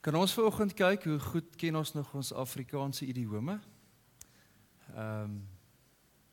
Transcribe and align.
Kan 0.00 0.14
ons 0.14 0.32
vanoggend 0.32 0.74
kyk 0.78 1.04
hoe 1.10 1.18
goed 1.18 1.56
ken 1.58 1.76
ons 1.76 1.92
nog 1.92 2.12
ons 2.14 2.32
Afrikaanse 2.32 3.06
idiome? 3.06 3.58
Ehm 4.94 5.22
um, 5.22 5.38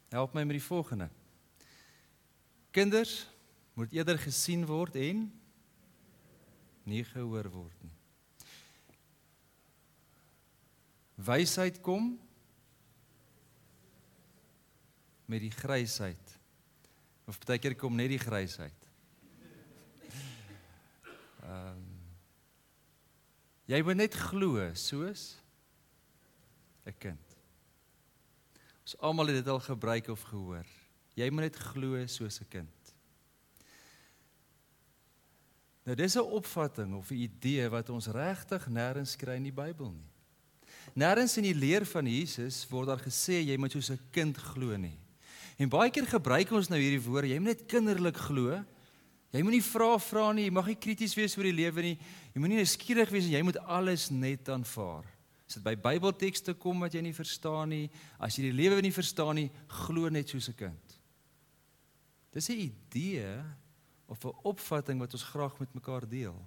help 0.09 0.33
my 0.33 0.43
met 0.43 0.55
die 0.55 0.63
volgende. 0.63 1.09
Kinders 2.71 3.27
moet 3.73 3.91
eerder 3.91 4.19
gesien 4.21 4.65
word 4.65 4.95
en 4.95 5.25
nie 6.83 7.03
gehoor 7.03 7.49
word 7.51 7.81
nie. 7.83 7.95
Wysheid 11.15 11.81
kom 11.81 12.13
met 15.25 15.41
die 15.41 15.51
grysheid. 15.51 16.37
Of 17.25 17.41
baie 17.43 17.59
keer 17.59 17.75
kom 17.75 17.97
net 17.97 18.13
die 18.13 18.21
grysheid. 18.21 18.87
Ehm 21.41 21.73
um, 21.73 21.84
Jy 23.65 23.81
moet 23.81 23.97
net 23.97 24.13
glo 24.13 24.61
soos 24.73 25.35
'n 26.85 26.93
kind. 26.99 27.37
Ons 28.85 28.97
almal 29.01 29.27
het 29.27 29.41
dit 29.41 29.47
al 29.47 29.59
gebruik 29.59 30.07
of 30.07 30.21
gehoor. 30.21 30.65
Jy 31.15 31.29
moet 31.29 31.49
net 31.49 31.55
glo 31.55 32.05
soos 32.07 32.39
'n 32.39 32.47
kind. 32.49 32.93
Nou 35.85 35.95
dis 35.95 36.15
'n 36.15 36.19
opvatting 36.19 36.93
of 36.95 37.09
'n 37.09 37.25
idee 37.25 37.69
wat 37.69 37.89
ons 37.89 38.07
regtig 38.07 38.67
nêrens 38.67 39.15
kry 39.15 39.35
in 39.35 39.43
die 39.43 39.51
Bybel 39.51 39.91
nie. 39.91 40.11
Nêrens 40.93 41.37
in 41.37 41.43
die 41.43 41.55
leer 41.55 41.85
van 41.85 42.05
Jesus 42.05 42.67
word 42.69 42.87
daar 42.87 43.01
gesê 43.01 43.41
jy 43.41 43.57
moet 43.57 43.71
soos 43.71 43.89
'n 43.89 43.99
kind 44.11 44.37
glo 44.37 44.77
nie. 44.77 44.99
En 45.57 45.69
baie 45.69 45.89
keer 45.89 46.05
gebruik 46.05 46.51
ons 46.51 46.67
nou 46.67 46.79
hierdie 46.79 47.01
woorde, 47.01 47.27
jy 47.27 47.39
moet 47.39 47.57
net 47.57 47.67
kinderlik 47.67 48.17
glo. 48.17 48.63
Jy 49.35 49.43
moenie 49.43 49.63
vra 49.65 49.97
vra 49.99 50.29
nie, 50.31 50.45
jy 50.47 50.53
mag 50.55 50.69
nie 50.71 50.77
krities 50.79 51.15
wees 51.17 51.33
oor 51.35 51.47
die 51.49 51.57
lewe 51.57 51.83
nie. 51.83 51.95
Jy 52.31 52.39
moenie 52.39 52.61
nuuskierig 52.61 53.09
wees 53.11 53.25
nie, 53.27 53.35
jy 53.35 53.43
moet 53.43 53.59
alles 53.67 54.07
net 54.13 54.47
aanvaar. 54.47 55.03
As 55.45 55.57
dit 55.57 55.65
by 55.65 55.75
Bybeltekste 55.75 56.55
kom 56.57 56.79
wat 56.85 56.95
jy 56.95 57.03
nie 57.03 57.13
verstaan 57.13 57.73
nie, 57.73 57.89
as 58.15 58.37
jy 58.37 58.47
die 58.47 58.55
lewe 58.55 58.79
nie 58.81 58.93
verstaan 58.95 59.35
nie, 59.41 59.49
glo 59.83 60.09
net 60.09 60.31
soos 60.31 60.47
'n 60.49 60.55
kind. 60.55 60.95
Dis 62.31 62.49
'n 62.49 62.71
idee 62.71 63.43
of 64.07 64.23
'n 64.23 64.39
opvatting 64.43 64.99
wat 64.99 65.13
ons 65.13 65.23
graag 65.23 65.59
met 65.59 65.73
mekaar 65.73 66.07
deel. 66.07 66.39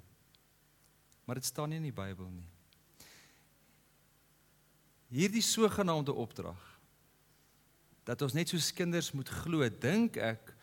Maar 1.25 1.37
dit 1.37 1.45
staan 1.45 1.69
nie 1.69 1.77
in 1.77 1.83
die 1.83 1.93
Bybel 1.93 2.31
nie. 2.31 2.49
Hierdie 5.09 5.43
sogenaamde 5.43 6.13
opdrag 6.13 6.81
dat 8.05 8.23
ons 8.23 8.33
net 8.33 8.49
soos 8.49 8.73
kinders 8.73 9.13
moet 9.13 9.29
glo, 9.29 9.69
dink 9.69 10.17
ek 10.17 10.57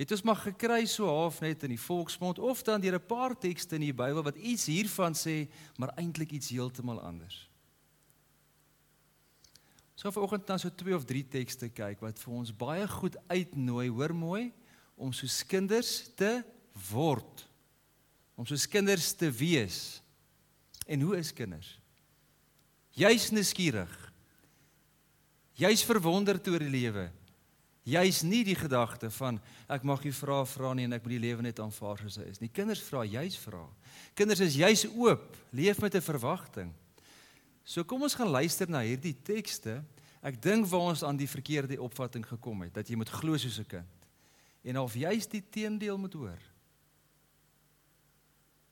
het 0.00 0.14
ons 0.16 0.22
maar 0.24 0.38
gekry 0.40 0.86
so 0.88 1.04
half 1.12 1.42
net 1.44 1.66
in 1.66 1.74
die 1.74 1.80
volksmond 1.80 2.38
of 2.40 2.62
dan 2.64 2.80
deur 2.80 2.96
'n 2.96 3.06
paar 3.06 3.36
tekste 3.36 3.74
in 3.74 3.84
die 3.84 3.92
Bybel 3.92 4.22
wat 4.22 4.36
iets 4.36 4.66
hiervan 4.66 5.12
sê, 5.12 5.46
maar 5.76 5.92
eintlik 5.96 6.30
iets 6.32 6.48
heeltemal 6.48 7.00
anders. 7.00 7.50
So 9.94 10.10
vanoggend 10.10 10.46
dan 10.46 10.58
so 10.58 10.70
twee 10.72 10.94
of 10.96 11.04
drie 11.04 11.28
tekste 11.28 11.68
kyk 11.68 12.00
wat 12.00 12.18
vir 12.18 12.32
ons 12.32 12.56
baie 12.56 12.88
goed 12.88 13.16
uitnooi, 13.28 13.88
hoor 13.88 14.14
mooi, 14.14 14.52
om 14.96 15.12
soos 15.12 15.42
kinders 15.46 16.08
te 16.16 16.42
word. 16.90 17.44
Om 18.34 18.46
soos 18.46 18.66
kinders 18.66 19.12
te 19.12 19.30
wees. 19.30 20.00
En 20.86 21.00
hoe 21.00 21.18
is 21.18 21.32
kinders? 21.32 21.78
Jy's 22.96 23.30
nuuskierig. 23.30 24.12
Jy's 25.52 25.84
verwonderd 25.84 26.48
oor 26.48 26.58
die 26.58 26.72
lewe. 26.72 27.10
Jy's 27.90 28.20
nie 28.22 28.42
die 28.46 28.56
gedagte 28.58 29.10
van 29.10 29.40
ek 29.70 29.84
mag 29.88 30.04
nie 30.04 30.12
vra 30.14 30.44
vra 30.46 30.74
nie 30.76 30.86
en 30.86 30.94
ek 30.94 31.02
moet 31.04 31.16
die 31.16 31.24
lewe 31.24 31.42
net 31.42 31.60
aanvaar 31.62 31.98
soos 32.02 32.20
hy 32.20 32.28
is 32.30 32.40
nie. 32.42 32.50
Kinders 32.54 32.82
vra, 32.86 33.02
jy's 33.08 33.38
vra. 33.40 33.64
Kinders 34.18 34.42
is 34.44 34.58
jy's 34.60 34.84
oop, 34.92 35.36
leef 35.50 35.80
met 35.82 35.94
'n 35.94 36.04
verwagting. 36.04 36.70
So 37.64 37.84
kom 37.84 38.02
ons 38.02 38.14
gaan 38.14 38.30
luister 38.30 38.68
na 38.68 38.80
hierdie 38.80 39.14
tekste. 39.14 39.82
Ek 40.22 40.40
dink 40.42 40.66
waar 40.66 40.92
ons 40.92 41.02
aan 41.02 41.16
die 41.16 41.28
verkeerde 41.28 41.80
opvatting 41.80 42.26
gekom 42.26 42.62
het 42.62 42.74
dat 42.74 42.88
jy 42.88 42.96
moet 42.96 43.08
glo 43.08 43.36
soos 43.36 43.58
'n 43.58 43.66
kind. 43.66 44.06
En 44.64 44.78
of 44.78 44.94
jy's 44.94 45.26
die 45.26 45.42
teendeel 45.50 45.98
moet 45.98 46.12
hoor. 46.12 46.40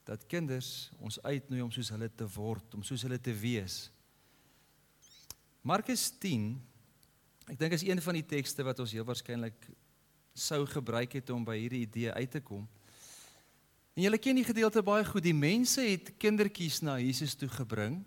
Dat 0.05 0.27
kinders 0.27 0.91
ons 0.99 1.23
uitnooi 1.23 1.63
om 1.63 1.71
soos 1.71 1.89
hulle 1.89 2.09
te 2.09 2.27
word, 2.27 2.75
om 2.75 2.83
soos 2.83 3.03
hulle 3.03 3.21
te 3.21 3.33
wees. 3.33 3.91
Markus 5.63 6.11
10 6.19 6.61
Ek 7.49 7.57
dink 7.57 7.73
is 7.73 7.85
een 7.87 8.01
van 8.05 8.19
die 8.19 8.27
tekste 8.29 8.65
wat 8.67 8.81
ons 8.83 8.93
heel 8.93 9.07
waarskynlik 9.09 9.69
sou 10.37 10.67
gebruik 10.69 11.17
het 11.17 11.31
om 11.33 11.47
by 11.47 11.57
hierdie 11.57 11.87
idee 11.87 12.13
uit 12.13 12.31
te 12.31 12.43
kom. 12.45 12.67
En 13.97 14.05
julle 14.05 14.21
ken 14.21 14.39
die 14.39 14.47
gedeelte 14.47 14.83
baie 14.85 15.07
goed. 15.09 15.25
Die 15.25 15.35
mense 15.35 15.83
het 15.83 16.13
kindertjies 16.21 16.83
na 16.87 16.99
Jesus 17.01 17.35
toe 17.35 17.49
gebring 17.51 18.03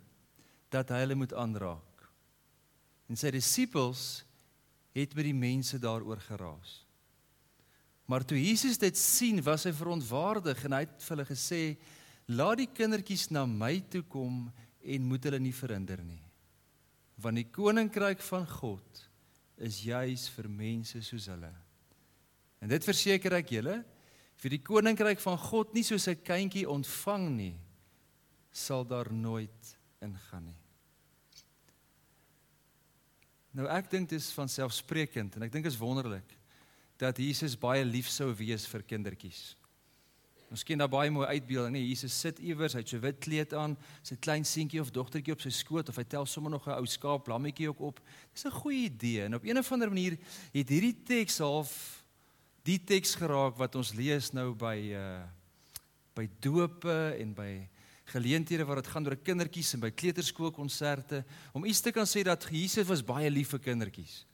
dat 0.72 0.94
hy 0.94 1.02
hulle 1.04 1.18
moet 1.20 1.34
aanraak. 1.36 2.06
En 3.12 3.20
sy 3.20 3.34
disippels 3.34 4.22
het 4.96 5.18
met 5.18 5.28
die 5.28 5.36
mense 5.36 5.80
daaroor 5.82 6.22
geraas. 6.24 6.78
Maar 8.08 8.24
toe 8.28 8.40
Jesus 8.40 8.80
dit 8.80 8.98
sien, 8.98 9.42
was 9.44 9.66
hy 9.68 9.74
verontwaardig 9.76 10.64
en 10.68 10.78
hy 10.78 10.86
het 10.86 10.96
vir 11.04 11.16
hulle 11.16 11.28
gesê: 11.28 11.62
"Laat 12.32 12.60
die 12.62 12.72
kindertjies 12.72 13.30
na 13.32 13.46
my 13.46 13.80
toe 13.90 14.04
kom 14.04 14.52
en 14.84 15.08
moet 15.08 15.24
hulle 15.28 15.40
nie 15.40 15.56
verhinder 15.56 16.02
nie, 16.04 16.24
want 17.16 17.40
die 17.40 17.48
koninkryk 17.52 18.22
van 18.32 18.48
God 18.48 19.11
is 19.62 19.82
juis 19.86 20.28
vir 20.36 20.50
mense 20.50 21.02
soos 21.06 21.28
hulle. 21.32 21.52
En 22.62 22.70
dit 22.70 22.86
verseker 22.86 23.38
ek 23.40 23.54
julle, 23.58 23.78
vir 24.42 24.56
die 24.56 24.62
koninkryk 24.66 25.22
van 25.22 25.38
God 25.38 25.74
nie 25.74 25.84
soos 25.86 26.08
'n 26.08 26.24
kindjie 26.26 26.68
ontvang 26.70 27.30
nie, 27.30 27.58
sal 28.52 28.84
daar 28.84 29.12
nooit 29.14 29.78
ingaan 30.02 30.46
nie. 30.46 30.60
Nou 33.54 33.68
ek 33.68 33.90
dink 33.92 34.10
dit 34.10 34.20
is 34.20 34.32
van 34.32 34.48
selfsprekend 34.48 35.36
en 35.36 35.44
ek 35.44 35.52
dink 35.52 35.64
dit 35.64 35.74
is 35.74 35.80
wonderlik 35.80 36.38
dat 36.98 37.18
Jesus 37.18 37.58
baie 37.58 37.84
lief 37.84 38.10
sou 38.10 38.34
wees 38.34 38.66
vir 38.66 38.84
kindertjies. 38.84 39.56
Ons 40.52 40.66
ken 40.68 40.82
daar 40.82 40.92
baie 40.92 41.12
mooi 41.14 41.28
uitbeelding, 41.28 41.78
nee, 41.78 41.88
Jesus 41.88 42.12
sit 42.20 42.40
iewers, 42.44 42.74
hy 42.76 42.82
het 42.84 42.92
so 42.92 43.00
wit 43.00 43.22
kleed 43.24 43.54
aan, 43.56 43.78
sy 44.04 44.18
klein 44.20 44.44
seentjie 44.44 44.82
of 44.84 44.92
dogtertjie 44.92 45.32
op 45.32 45.44
sy 45.44 45.52
skoot 45.56 45.88
of 45.88 45.96
hy 45.96 46.04
tel 46.04 46.28
sommer 46.28 46.52
nog 46.52 46.68
'n 46.68 46.76
ou 46.76 46.86
skaap 46.86 47.28
lammetjie 47.32 47.70
ook 47.70 47.80
op. 47.80 48.02
Dis 48.34 48.46
'n 48.46 48.52
goeie 48.52 48.92
idee 48.92 49.24
en 49.24 49.36
op 49.36 49.46
'n 49.46 49.58
of 49.58 49.72
ander 49.72 49.88
manier 49.88 50.18
het 50.52 50.70
hierdie 50.70 51.04
teks 51.06 51.38
half 51.40 52.04
die 52.64 52.80
teks 52.84 53.16
geraak 53.16 53.56
wat 53.58 53.76
ons 53.76 53.94
lees 53.94 54.32
nou 54.34 54.54
by 54.54 54.78
uh 54.94 55.24
by 56.14 56.28
dope 56.44 57.16
en 57.18 57.34
by 57.34 57.70
geleenthede 58.12 58.66
waar 58.66 58.82
dit 58.82 58.88
gaan 58.88 59.06
oor 59.08 59.16
kindertjies 59.16 59.74
en 59.74 59.80
by 59.80 59.92
kleuterskoolkonserte 59.96 61.24
om 61.54 61.66
iets 61.66 61.80
te 61.82 61.94
kan 61.96 62.06
sê 62.06 62.24
dat 62.28 62.44
Jesus 62.52 62.88
was 62.88 63.04
baie 63.06 63.30
lief 63.32 63.54
vir 63.56 63.60
kindertjies. 63.60 64.26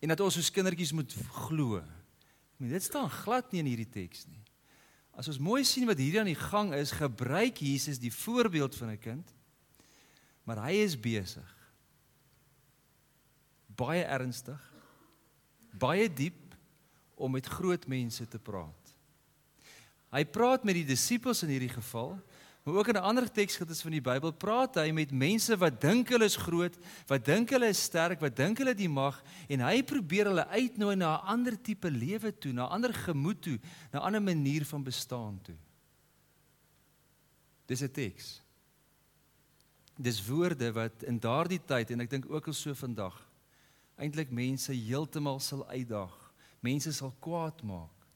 En 0.00 0.08
dat 0.08 0.20
ons 0.20 0.38
as 0.38 0.52
kindertjies 0.54 0.92
moet 0.92 1.16
glo. 1.48 1.80
Ek 1.82 2.62
meen 2.62 2.76
dit 2.76 2.86
staan 2.86 3.10
glad 3.10 3.50
nie 3.52 3.64
in 3.64 3.72
hierdie 3.72 3.90
teks 3.90 4.26
nie. 4.30 4.39
As 5.16 5.28
ons 5.28 5.40
mooi 5.42 5.64
sien 5.64 5.88
wat 5.88 5.98
hier 5.98 6.20
aan 6.20 6.30
die 6.30 6.38
gang 6.38 6.72
is, 6.74 6.94
gebruik 6.96 7.58
Jesus 7.60 7.98
die 8.00 8.12
voorbeeld 8.14 8.76
van 8.76 8.90
'n 8.90 8.98
kind. 8.98 9.34
Maar 10.44 10.64
hy 10.66 10.82
is 10.82 11.00
besig. 11.00 11.56
Baie 13.66 14.02
ernstig. 14.04 14.72
Baie 15.72 16.12
diep 16.12 16.54
om 17.14 17.30
met 17.30 17.46
groot 17.46 17.86
mense 17.86 18.28
te 18.28 18.38
praat. 18.38 18.94
Hy 20.10 20.24
praat 20.24 20.64
met 20.64 20.74
die 20.74 20.88
disippels 20.88 21.42
in 21.42 21.52
hierdie 21.54 21.72
geval, 21.72 22.16
Maar 22.70 22.78
ook 22.78 22.88
in 22.88 22.94
'n 22.94 23.02
ander 23.02 23.30
teksgedeelte 23.30 23.82
van 23.82 23.90
die 23.90 24.00
Bybel 24.00 24.32
praat 24.32 24.74
hy 24.74 24.90
met 24.90 25.10
mense 25.10 25.56
wat 25.56 25.80
dink 25.80 26.08
hulle 26.08 26.24
is 26.24 26.36
groot, 26.36 26.76
wat 27.06 27.24
dink 27.24 27.50
hulle 27.50 27.66
is 27.66 27.82
sterk, 27.82 28.20
wat 28.20 28.36
dink 28.36 28.58
hulle 28.58 28.74
die 28.74 28.88
mag 28.88 29.22
en 29.48 29.60
hy 29.60 29.82
probeer 29.82 30.26
hulle 30.26 30.46
uitnooi 30.46 30.96
na 30.96 31.16
'n 31.16 31.26
ander 31.26 31.62
tipe 31.62 31.90
lewe 31.90 32.38
toe, 32.38 32.52
na 32.52 32.66
'n 32.66 32.70
ander 32.70 32.94
gemoed 32.94 33.42
toe, 33.42 33.58
na 33.92 33.98
'n 33.98 34.02
ander 34.02 34.22
manier 34.22 34.64
van 34.64 34.82
bestaan 34.82 35.40
toe. 35.42 35.56
Dis 37.66 37.82
'n 37.82 37.90
teks. 37.90 38.40
Dis 39.98 40.26
woorde 40.26 40.72
wat 40.72 41.02
in 41.02 41.18
daardie 41.18 41.64
tyd 41.64 41.90
en 41.90 42.00
ek 42.00 42.10
dink 42.10 42.30
ook 42.30 42.46
al 42.46 42.52
so 42.52 42.74
vandag 42.74 43.28
eintlik 43.96 44.30
mense 44.30 44.72
heeltemal 44.72 45.40
sal 45.40 45.66
uitdaag. 45.68 46.32
Mense 46.60 46.92
sal 46.92 47.14
kwaad 47.18 47.62
maak. 47.62 48.06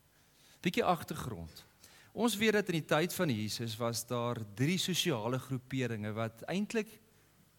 Bietjie 0.61 0.85
agtergrond. 0.85 1.65
Ons 2.14 2.37
weet 2.38 2.55
dat 2.55 2.69
in 2.70 2.78
die 2.78 2.87
tyd 2.87 3.14
van 3.16 3.31
Jesus 3.32 3.75
was 3.76 4.05
daar 4.06 4.38
drie 4.55 4.78
sosiale 4.78 5.38
groeperinge 5.43 6.12
wat 6.14 6.44
eintlik 6.46 6.93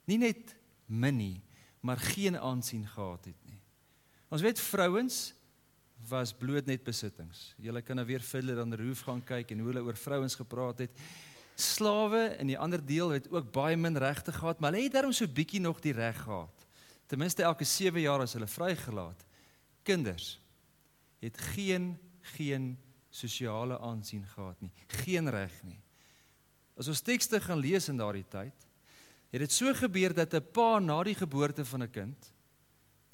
nie 0.07 0.17
net 0.21 0.53
min 0.87 1.17
nie, 1.19 1.41
maar 1.83 1.99
geen 1.99 2.37
aansien 2.39 2.85
gehad 2.87 3.27
het 3.27 3.41
nie. 3.49 3.59
Ons 4.31 4.45
weet 4.45 4.59
vrouens 4.59 5.17
was 6.07 6.31
bloot 6.33 6.69
net 6.69 6.85
besittings. 6.87 7.49
Julle 7.59 7.81
kan 7.83 7.99
nou 7.99 8.05
weer 8.07 8.23
verder 8.23 8.61
dan 8.61 8.77
Roof 8.79 9.03
gaan 9.07 9.23
kyk 9.25 9.51
en 9.51 9.59
hoe 9.59 9.73
hulle 9.73 9.83
oor 9.83 9.99
vrouens 9.99 10.37
gepraat 10.39 10.85
het. 10.85 11.03
Slawe 11.59 12.35
in 12.39 12.51
die 12.51 12.59
ander 12.59 12.83
deel 12.83 13.15
het 13.15 13.27
ook 13.31 13.51
baie 13.55 13.75
min 13.79 13.97
regte 13.97 14.31
gehad, 14.35 14.59
maar 14.59 14.71
hulle 14.71 14.87
het 14.87 14.95
darm 14.95 15.11
so 15.15 15.27
bietjie 15.27 15.61
nog 15.63 15.81
die 15.83 15.95
reg 15.95 16.21
gehad. 16.23 16.65
Ten 17.07 17.19
minste 17.19 17.43
elke 17.43 17.67
7 17.67 18.01
jaar 18.01 18.23
as 18.23 18.33
hulle 18.33 18.47
vrygelaat. 18.47 19.27
Kinders 19.83 20.39
het 21.19 21.37
geen 21.53 21.95
geen 22.35 22.75
sosiale 23.15 23.79
aansien 23.79 24.25
gehad 24.35 24.61
nie. 24.61 24.71
Geen 25.03 25.29
reg 25.31 25.55
nie. 25.63 25.79
As 26.75 26.89
ons 26.91 27.01
tekste 27.01 27.39
gaan 27.39 27.61
lees 27.63 27.87
in 27.89 27.97
daardie 27.97 28.25
tyd, 28.27 28.65
het 29.31 29.43
dit 29.43 29.51
so 29.51 29.73
gebeur 29.73 30.13
dat 30.13 30.33
'n 30.33 30.51
pa 30.51 30.79
na 30.79 31.03
die 31.03 31.15
geboorte 31.15 31.65
van 31.65 31.83
'n 31.83 31.91
kind 31.91 32.35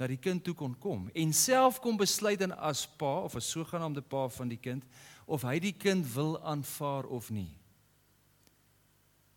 na 0.01 0.07
die 0.07 0.18
kind 0.18 0.44
toe 0.44 0.56
kon 0.57 0.74
kom 0.81 1.09
en 1.13 1.33
self 1.33 1.80
kon 1.80 1.98
besluit 1.98 2.39
dan 2.39 2.51
as 2.57 2.88
pa 2.98 3.21
of 3.21 3.36
'n 3.36 3.42
sogenaamde 3.42 4.01
pa 4.01 4.27
van 4.27 4.50
die 4.50 4.57
kind 4.57 4.83
of 5.27 5.42
hy 5.42 5.59
die 5.59 5.77
kind 5.77 6.13
wil 6.13 6.42
aanvaar 6.42 7.06
of 7.06 7.30
nie. 7.30 7.53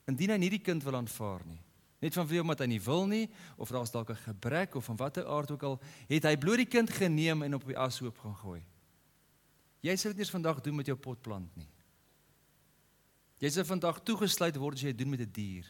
Indien 0.07 0.31
hy 0.31 0.37
nie 0.37 0.51
die 0.51 0.65
kind 0.65 0.83
wil 0.85 0.97
aanvaar 0.97 1.45
nie, 1.47 1.61
net 2.01 2.15
vanweë 2.15 2.41
omdat 2.41 2.61
hy 2.61 2.67
nie 2.67 2.81
wil 2.81 3.07
nie 3.07 3.29
of 3.57 3.69
daar's 3.69 3.91
dalk 3.91 4.11
'n 4.11 4.25
gebrek 4.25 4.75
of 4.75 4.85
van 4.85 4.97
watter 4.97 5.27
aard 5.27 5.51
ook 5.51 5.63
al, 5.63 5.81
het 6.09 6.25
hy 6.25 6.37
bloot 6.37 6.57
die 6.57 6.67
kind 6.67 6.91
geneem 6.91 7.43
en 7.43 7.55
op 7.55 7.67
die 7.67 7.79
ashoop 7.79 8.19
gaan 8.19 8.37
gooi. 8.37 8.65
Jy 9.85 9.95
sal 10.01 10.15
dit 10.15 10.23
nie 10.23 10.33
vandag 10.33 10.63
doen 10.65 10.79
met 10.79 10.89
jou 10.89 10.97
potplant 10.97 11.51
nie. 11.61 11.69
Jy 13.43 13.51
sal 13.53 13.67
vandag 13.69 14.01
toegesluit 14.07 14.57
word 14.57 14.79
as 14.79 14.85
jy 14.87 14.95
dit 14.95 15.03
doen 15.03 15.13
met 15.13 15.21
'n 15.21 15.29
die 15.29 15.43
dier. 15.43 15.67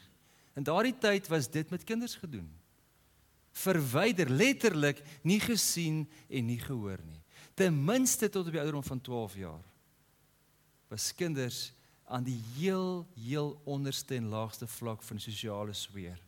In 0.54 0.62
daardie 0.62 0.94
tyd 0.94 1.26
was 1.28 1.50
dit 1.50 1.70
met 1.70 1.82
kinders 1.82 2.14
gedoen. 2.14 2.48
Verwyder 3.52 4.30
letterlik 4.30 5.02
nie 5.22 5.40
gesien 5.40 6.06
en 6.30 6.46
nie 6.46 6.60
gehoor 6.60 7.02
nie. 7.02 7.22
Ten 7.54 7.84
minste 7.84 8.28
tot 8.28 8.46
op 8.46 8.52
die 8.52 8.60
ouderdom 8.60 8.82
van 8.82 9.00
12 9.00 9.36
jaar 9.36 9.64
was 10.88 11.14
kinders 11.14 11.72
aan 12.04 12.24
die 12.24 12.40
heel 12.56 13.06
heel 13.16 13.60
onderste 13.64 14.14
en 14.14 14.28
laagste 14.28 14.66
vlak 14.66 15.02
van 15.02 15.18
sosiale 15.18 15.72
sweer. 15.72 16.20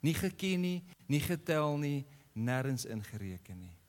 Nie 0.00 0.14
geken 0.14 0.60
nie, 0.60 0.82
nie 1.06 1.20
getel 1.20 1.78
nie, 1.78 2.04
nêrens 2.34 2.86
ingereken 2.86 3.58
nie 3.58 3.83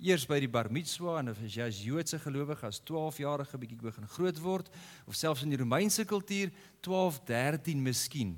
eers 0.00 0.24
by 0.28 0.38
die 0.40 0.48
bar 0.48 0.70
mitzwa 0.72 1.18
en 1.20 1.32
as 1.32 1.40
jy 1.44 1.66
as 1.66 1.80
Joodse 1.84 2.18
gelowige 2.22 2.66
as 2.66 2.80
12 2.88 3.20
jarige 3.22 3.60
bietjie 3.60 3.78
begin 3.80 4.08
groot 4.08 4.40
word 4.40 4.70
of 5.06 5.16
selfs 5.18 5.44
in 5.44 5.52
die 5.52 5.60
Romeinse 5.60 6.06
kultuur 6.08 6.52
12, 6.80 7.20
13 7.28 7.82
miskien. 7.84 8.34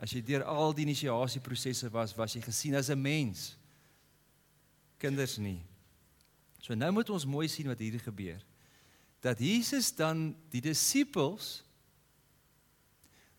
As 0.00 0.12
jy 0.14 0.22
deur 0.24 0.46
al 0.48 0.74
die 0.74 0.86
inisiasieprosesse 0.88 1.90
was, 1.92 2.14
was 2.16 2.34
jy 2.34 2.42
gesien 2.42 2.74
as 2.74 2.90
'n 2.90 3.00
mens. 3.00 3.56
Kinders 4.98 5.38
nie. 5.38 5.62
So 6.60 6.74
nou 6.74 6.90
moet 6.92 7.10
ons 7.10 7.24
mooi 7.24 7.48
sien 7.48 7.68
wat 7.68 7.78
hier 7.78 8.00
gebeur. 8.00 8.40
Dat 9.20 9.38
Jesus 9.38 9.92
dan 9.92 10.34
die 10.50 10.60
disippels 10.60 11.62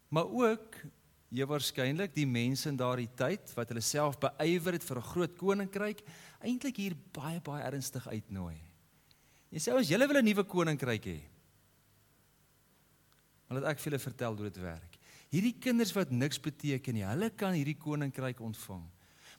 maar 0.09 0.27
ook 0.27 0.75
jy 1.31 1.47
waarskynlik 1.47 2.11
die 2.15 2.27
mense 2.27 2.67
in 2.69 2.77
daardie 2.79 3.09
tyd 3.15 3.53
wat 3.55 3.71
hulle 3.71 3.83
self 3.83 4.19
beywer 4.19 4.75
het 4.75 4.83
vir 4.83 4.97
'n 4.99 5.09
groot 5.11 5.37
koninkryk 5.37 6.03
eintlik 6.43 6.77
hier 6.77 6.95
baie 7.13 7.39
baie 7.39 7.63
ernstig 7.63 8.07
uitnooi. 8.07 8.59
Jy 9.51 9.59
sê 9.59 9.73
as 9.73 9.87
julle 9.87 10.07
wil 10.07 10.17
'n 10.17 10.25
nuwe 10.25 10.43
koninkryk 10.43 11.05
hê. 11.05 11.21
Want 13.47 13.65
ek 13.65 13.79
vir 13.79 13.91
julle 13.91 13.99
vertel 13.99 14.35
hoe 14.35 14.49
dit 14.49 14.61
werk. 14.61 14.97
Hierdie 15.31 15.59
kinders 15.59 15.93
wat 15.95 16.11
niks 16.11 16.39
beteken 16.39 16.93
nie, 16.93 17.03
hulle 17.03 17.29
kan 17.29 17.53
hierdie 17.53 17.77
koninkryk 17.77 18.39
ontvang. 18.39 18.83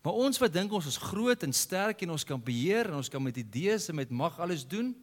Maar 0.02 0.12
ons 0.12 0.38
wat 0.38 0.52
dink 0.52 0.72
ons 0.72 0.86
is 0.86 0.96
groot 0.96 1.42
en 1.42 1.52
sterk 1.52 2.02
en 2.02 2.10
ons 2.10 2.24
kan 2.24 2.40
beheer 2.40 2.88
en 2.88 2.94
ons 2.94 3.08
kan 3.08 3.22
met 3.22 3.36
idees 3.36 3.88
en 3.88 3.94
met 3.94 4.10
mag 4.10 4.38
alles 4.40 4.66
doen, 4.66 4.94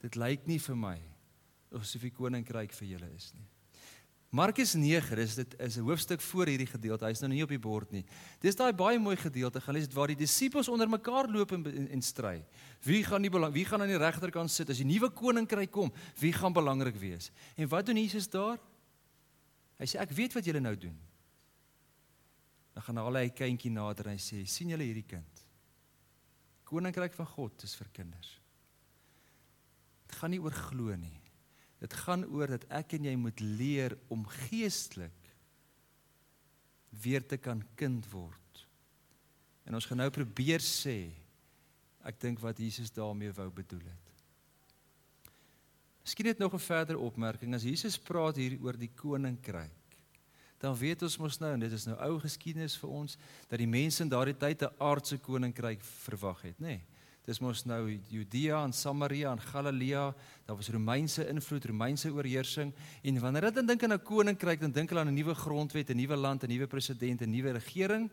dit 0.00 0.14
lyk 0.16 0.46
nie 0.46 0.58
vir 0.58 0.76
my 0.76 0.98
of 1.72 1.82
die 1.82 2.10
koninkryk 2.10 2.72
vir 2.72 2.88
julle 2.88 3.10
is 3.16 3.32
nie. 3.34 3.55
Markus 4.36 4.74
9, 4.74 5.16
dis 5.16 5.34
dit 5.34 5.54
is 5.64 5.76
'n 5.76 5.86
hoofstuk 5.86 6.20
voor 6.20 6.46
hierdie 6.46 6.66
gedeelte. 6.66 7.06
Hy's 7.06 7.20
nou 7.20 7.30
nie 7.32 7.42
op 7.42 7.48
die 7.48 7.58
bord 7.58 7.90
nie. 7.90 8.04
Dis 8.40 8.56
daai 8.56 8.72
baie 8.72 8.98
mooi 8.98 9.16
gedeelte 9.16 9.60
gelees 9.60 9.88
waar 9.94 10.08
die 10.08 10.16
disippels 10.16 10.68
onder 10.68 10.88
mekaar 10.88 11.28
loop 11.28 11.52
en, 11.52 11.64
en, 11.64 11.88
en 11.88 12.02
stry. 12.02 12.44
Wie 12.82 13.04
gaan 13.04 13.20
nie 13.20 13.30
belang 13.30 13.52
wie 13.52 13.64
gaan 13.64 13.80
aan 13.80 13.88
die 13.88 13.96
regterkant 13.96 14.50
sit 14.50 14.70
as 14.70 14.76
die 14.76 14.84
nuwe 14.84 15.10
koninkryk 15.10 15.70
kom? 15.70 15.92
Wie 16.20 16.32
gaan 16.32 16.52
belangrik 16.52 16.96
wees? 16.96 17.30
En 17.56 17.68
wat 17.68 17.86
doen 17.86 17.96
Jesus 17.96 18.28
daar? 18.28 18.58
Hy 19.78 19.86
sê 19.86 20.00
ek 20.00 20.10
weet 20.10 20.32
wat 20.34 20.44
julle 20.44 20.60
nou 20.60 20.76
doen. 20.76 20.98
Dan 22.74 22.82
gaan 22.82 22.96
hulle 22.96 23.18
hy 23.18 23.30
kindjie 23.30 23.70
nader 23.72 24.06
en 24.06 24.18
hy 24.18 24.20
sê 24.20 24.44
sien 24.46 24.68
julle 24.68 24.84
hierdie 24.84 25.06
kind? 25.06 25.44
Koninkryk 26.64 27.14
van 27.14 27.26
God 27.26 27.62
is 27.62 27.74
vir 27.74 27.88
kinders. 27.92 28.40
Dit 30.06 30.16
gaan 30.16 30.30
nie 30.30 30.40
oor 30.40 30.52
glo 30.52 30.94
nie. 30.96 31.25
Dit 31.82 31.92
gaan 31.92 32.24
oor 32.32 32.56
dat 32.56 32.64
ek 32.72 32.96
en 32.96 33.04
jy 33.04 33.14
moet 33.20 33.40
leer 33.40 33.96
om 34.08 34.24
geestelik 34.48 35.12
weer 37.02 37.26
te 37.26 37.36
kan 37.36 37.60
kind 37.76 38.06
word. 38.10 38.64
En 39.66 39.76
ons 39.76 39.86
gaan 39.86 40.00
nou 40.00 40.10
probeer 40.14 40.62
sê 40.64 41.10
ek 42.06 42.20
dink 42.22 42.40
wat 42.40 42.60
Jesus 42.62 42.92
daarmee 42.94 43.34
wou 43.34 43.48
bedoel 43.50 43.82
het. 43.84 44.12
Miskien 46.06 46.30
net 46.30 46.38
nog 46.38 46.54
'n 46.54 46.62
verdere 46.62 46.98
opmerking 46.98 47.54
as 47.54 47.66
Jesus 47.66 47.98
praat 47.98 48.36
hier 48.36 48.56
oor 48.62 48.76
die 48.78 48.92
koninkryk. 48.94 49.82
Dan 50.58 50.76
weet 50.76 51.02
ons 51.02 51.18
mos 51.18 51.38
nou 51.38 51.52
en 51.52 51.60
dit 51.60 51.72
is 51.72 51.84
nou 51.84 51.96
ou 51.98 52.20
geskiedenis 52.20 52.76
vir 52.76 52.88
ons 52.88 53.16
dat 53.48 53.58
die 53.58 53.66
mense 53.66 54.02
in 54.02 54.08
daardie 54.08 54.36
tyd 54.36 54.62
'n 54.62 54.74
aardse 54.78 55.18
koninkryk 55.18 55.82
verwag 55.82 56.42
het, 56.42 56.58
nê? 56.58 56.66
Nee. 56.66 56.86
Dis 57.26 57.40
mos 57.42 57.64
nou 57.66 57.88
Judea 58.06 58.60
en 58.62 58.72
Samaria 58.72 59.32
en 59.34 59.40
Galilea. 59.42 60.04
Daar 60.46 60.56
was 60.56 60.68
Romeinse 60.70 61.24
invloed, 61.26 61.64
Romeinse 61.66 62.12
oorheersing. 62.14 62.70
En 63.02 63.18
wanneer 63.20 63.48
hulle 63.48 63.64
dink 63.66 63.82
aan 63.82 63.92
'n 63.92 64.02
koninkryk, 64.02 64.60
dan 64.60 64.70
dink 64.70 64.88
hulle 64.90 65.00
aan 65.00 65.10
'n 65.10 65.14
nuwe 65.14 65.34
grondwet, 65.34 65.90
'n 65.90 65.96
nuwe 65.96 66.16
land, 66.16 66.44
'n 66.44 66.48
nuwe 66.48 66.66
president, 66.66 67.22
'n 67.22 67.30
nuwe 67.30 67.52
regering. 67.52 68.10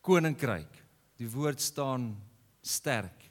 Koninkryk. 0.00 0.70
Die 1.16 1.28
woord 1.28 1.60
staan 1.60 2.16
sterk. 2.62 3.23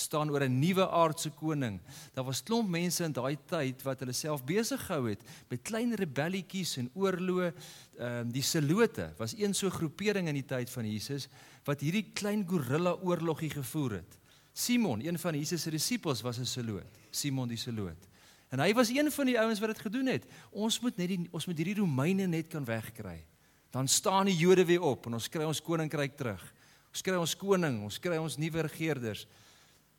Staan 0.00 0.30
oor 0.30 0.42
'n 0.44 0.58
nuwe 0.58 0.88
aardse 0.88 1.30
koning. 1.30 1.80
Daar 2.14 2.24
was 2.24 2.42
klomp 2.42 2.68
mense 2.68 3.04
in 3.04 3.12
daai 3.12 3.36
tyd 3.46 3.82
wat 3.82 4.00
hulle 4.00 4.12
self 4.12 4.44
besig 4.44 4.80
gehou 4.86 5.08
het 5.08 5.22
met 5.48 5.62
klein 5.62 5.94
rebellietjies 5.94 6.76
en 6.76 6.90
oorloë. 6.94 7.52
Ehm 7.98 8.26
um, 8.26 8.32
die 8.32 8.42
Selote 8.42 9.12
was 9.18 9.34
een 9.36 9.54
so 9.54 9.70
groepering 9.70 10.28
in 10.28 10.34
die 10.34 10.46
tyd 10.46 10.70
van 10.70 10.90
Jesus 10.90 11.28
wat 11.64 11.80
hierdie 11.80 12.10
klein 12.12 12.46
gorilla 12.48 12.96
oorlogie 13.02 13.50
gevoer 13.50 13.90
het. 13.90 14.18
Simon, 14.52 15.00
een 15.06 15.18
van 15.18 15.34
Jesus 15.34 15.62
se 15.62 15.70
disippels 15.70 16.22
was 16.22 16.38
'n 16.38 16.44
Seloot, 16.44 16.98
Simon 17.10 17.48
die 17.48 17.56
Seloot. 17.56 18.08
En 18.50 18.58
hy 18.58 18.72
was 18.74 18.88
een 18.88 19.10
van 19.10 19.26
die 19.26 19.38
ouens 19.38 19.60
wat 19.60 19.68
dit 19.68 19.78
gedoen 19.78 20.06
het. 20.06 20.24
Ons 20.50 20.80
moet 20.80 20.96
net 20.96 21.08
die 21.08 21.28
ons 21.30 21.46
moet 21.46 21.56
hierdie 21.56 21.78
Romeine 21.78 22.26
net 22.26 22.48
kan 22.48 22.64
wegkry. 22.64 23.24
Dan 23.70 23.88
staan 23.88 24.26
die 24.26 24.36
Jode 24.36 24.64
weer 24.64 24.82
op 24.82 25.06
en 25.06 25.14
ons 25.14 25.28
kry 25.28 25.44
ons 25.46 25.62
koninkryk 25.62 26.16
terug. 26.16 26.42
Ons 26.90 27.04
kry 27.06 27.14
ons 27.14 27.36
koning, 27.38 27.78
ons 27.86 27.98
kry 28.02 28.18
ons 28.18 28.36
nuwe 28.36 28.64
regerders. 28.66 29.26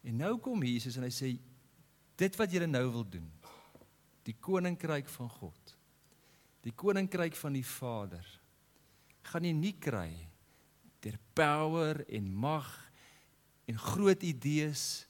En 0.03 0.17
nou 0.17 0.37
kom 0.41 0.63
Jesus 0.65 0.97
en 0.97 1.05
hy 1.05 1.13
sê 1.13 1.31
dit 2.17 2.39
wat 2.39 2.51
julle 2.51 2.69
nou 2.69 2.85
wil 2.91 3.05
doen. 3.17 3.27
Die 4.25 4.37
koninkryk 4.37 5.09
van 5.09 5.29
God. 5.29 5.75
Die 6.65 6.73
koninkryk 6.77 7.37
van 7.37 7.57
die 7.57 7.65
Vader 7.65 8.25
gaan 9.31 9.45
jy 9.45 9.53
nie 9.53 9.75
kry 9.77 10.09
deur 11.01 11.17
power 11.37 12.01
en 12.09 12.27
mag 12.29 12.67
en 13.69 13.77
groot 13.77 14.23
idees 14.25 15.05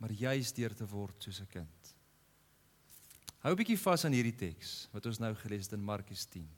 maar 0.00 0.12
juis 0.12 0.52
deur 0.56 0.74
te 0.76 0.86
word 0.88 1.22
soos 1.22 1.40
'n 1.40 1.48
kind. 1.48 1.94
Hou 3.40 3.52
'n 3.52 3.56
bietjie 3.56 3.78
vas 3.78 4.04
aan 4.04 4.12
hierdie 4.12 4.36
teks 4.36 4.88
wat 4.92 5.06
ons 5.06 5.18
nou 5.18 5.34
gelees 5.34 5.64
het 5.64 5.72
in 5.72 5.84
Markus 5.84 6.24
10. 6.26 6.48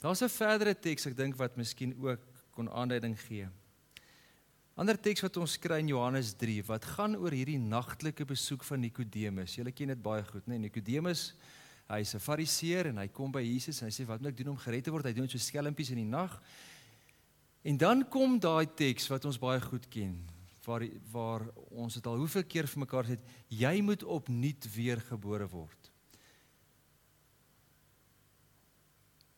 Daar's 0.00 0.22
'n 0.22 0.28
verdere 0.28 0.74
teks 0.74 1.06
ek 1.06 1.16
dink 1.16 1.36
wat 1.36 1.56
miskien 1.56 1.94
ook 2.00 2.20
kon 2.50 2.68
aanduiding 2.68 3.20
gee. 3.20 3.48
Ander 4.80 4.96
teks 4.96 5.20
wat 5.20 5.36
ons 5.36 5.58
kry 5.60 5.82
in 5.82 5.90
Johannes 5.92 6.32
3 6.40 6.62
wat 6.70 6.86
gaan 6.96 7.18
oor 7.20 7.34
hierdie 7.36 7.60
nagtelike 7.60 8.24
besoek 8.24 8.64
van 8.64 8.80
Nikodemus. 8.80 9.58
Julle 9.58 9.74
ken 9.76 9.92
dit 9.92 10.00
baie 10.00 10.24
goed, 10.24 10.46
né? 10.46 10.56
Nee? 10.56 10.70
Nikodemus 10.70 11.34
Hy's 11.90 12.14
'n 12.14 12.22
Fariseer 12.22 12.86
en 12.86 12.98
hy 12.98 13.08
kom 13.08 13.32
by 13.32 13.42
Jesus 13.42 13.82
en 13.82 13.88
hy 13.88 13.92
sê 13.92 14.06
wat 14.06 14.20
moet 14.20 14.30
ek 14.30 14.36
doen 14.38 14.52
om 14.52 14.56
gered 14.56 14.84
te 14.84 14.92
word? 14.92 15.04
Hy 15.06 15.12
doen 15.12 15.28
so 15.28 15.38
skelmpies 15.38 15.90
in 15.90 15.96
die 15.96 16.06
nag. 16.06 16.40
En 17.64 17.76
dan 17.76 18.08
kom 18.08 18.38
daai 18.38 18.66
teks 18.66 19.08
wat 19.10 19.24
ons 19.24 19.38
baie 19.38 19.60
goed 19.60 19.88
ken 19.90 20.14
waar 20.64 20.84
waar 21.10 21.42
ons 21.70 21.94
dit 21.94 22.06
al 22.06 22.16
hoeveel 22.16 22.44
keer 22.44 22.66
vir 22.66 22.80
mekaar 22.80 23.04
sê 23.04 23.18
jy 23.48 23.82
moet 23.82 24.02
opnuut 24.04 24.68
weer 24.76 25.00
gebore 25.00 25.48
word. 25.48 25.90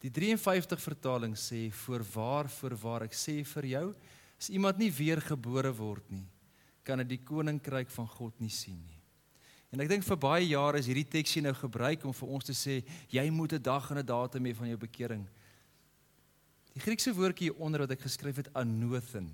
Die 0.01 0.11
53 0.11 0.81
vertaling 0.81 1.35
sê 1.35 1.71
voorwaar 1.71 2.49
voorwaar 2.49 3.03
ek 3.05 3.15
sê 3.15 3.43
vir 3.45 3.67
jou 3.67 3.95
as 4.43 4.51
iemand 4.51 4.81
nie 4.83 4.91
weer 4.91 5.21
gebore 5.23 5.71
word 5.79 6.09
nie 6.11 6.27
kan 6.83 6.99
hy 6.99 7.07
die 7.07 7.21
koninkryk 7.23 7.93
van 7.95 8.09
God 8.11 8.41
nie 8.43 8.51
sien 8.51 8.81
nie. 8.83 8.99
En 9.71 9.81
ek 9.85 9.89
dink 9.93 10.03
vir 10.05 10.19
baie 10.19 10.49
jare 10.49 10.81
is 10.83 10.89
hierdie 10.91 11.07
teksie 11.07 11.45
nou 11.45 11.53
gebruik 11.55 12.03
om 12.05 12.17
vir 12.17 12.33
ons 12.35 12.49
te 12.49 12.57
sê 12.59 12.81
jy 13.15 13.23
moet 13.31 13.55
'n 13.55 13.63
dag 13.63 13.91
en 13.91 13.99
'n 13.99 14.07
datum 14.07 14.45
hê 14.45 14.55
van 14.55 14.69
jou 14.69 14.77
bekering. 14.77 15.23
Die 16.75 16.81
Griekse 16.81 17.15
woordjie 17.15 17.53
hieronder 17.53 17.81
wat 17.81 17.93
ek 17.93 18.03
geskryf 18.03 18.37
het 18.37 18.51
anothen 18.55 19.31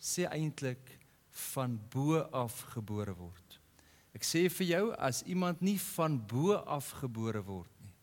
sê 0.00 0.26
eintlik 0.26 0.98
van 1.30 1.78
bo 1.90 2.18
af 2.32 2.60
gebore 2.74 3.14
word. 3.14 3.60
Ek 4.12 4.22
sê 4.22 4.50
vir 4.50 4.66
jou 4.66 4.94
as 4.98 5.22
iemand 5.22 5.62
nie 5.62 5.78
van 5.78 6.18
bo 6.18 6.54
af 6.54 6.90
gebore 7.00 7.42
word 7.44 7.70
nie, 7.80 7.94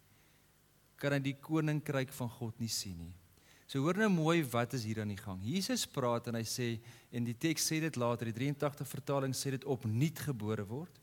kan 0.96 1.12
hy 1.12 1.20
die 1.20 1.38
koninkryk 1.42 2.12
van 2.14 2.30
God 2.30 2.60
nie 2.60 2.72
sien 2.72 2.98
nie. 2.98 3.25
So 3.66 3.82
hoor 3.82 3.98
nou 3.98 4.10
mooi 4.14 4.44
wat 4.54 4.76
is 4.78 4.84
hier 4.86 5.02
aan 5.02 5.14
die 5.14 5.22
gang. 5.22 5.40
Jesus 5.42 5.88
praat 5.90 6.28
en 6.30 6.38
hy 6.38 6.44
sê 6.46 6.68
en 7.16 7.26
die 7.26 7.38
teks 7.38 7.66
sê 7.66 7.80
dit 7.82 7.98
later, 7.98 8.30
die 8.30 8.38
83 8.38 8.88
vertaling 8.88 9.34
sê 9.34 9.56
dit 9.56 9.66
opnuut 9.66 10.22
gebore 10.28 10.68
word. 10.70 11.02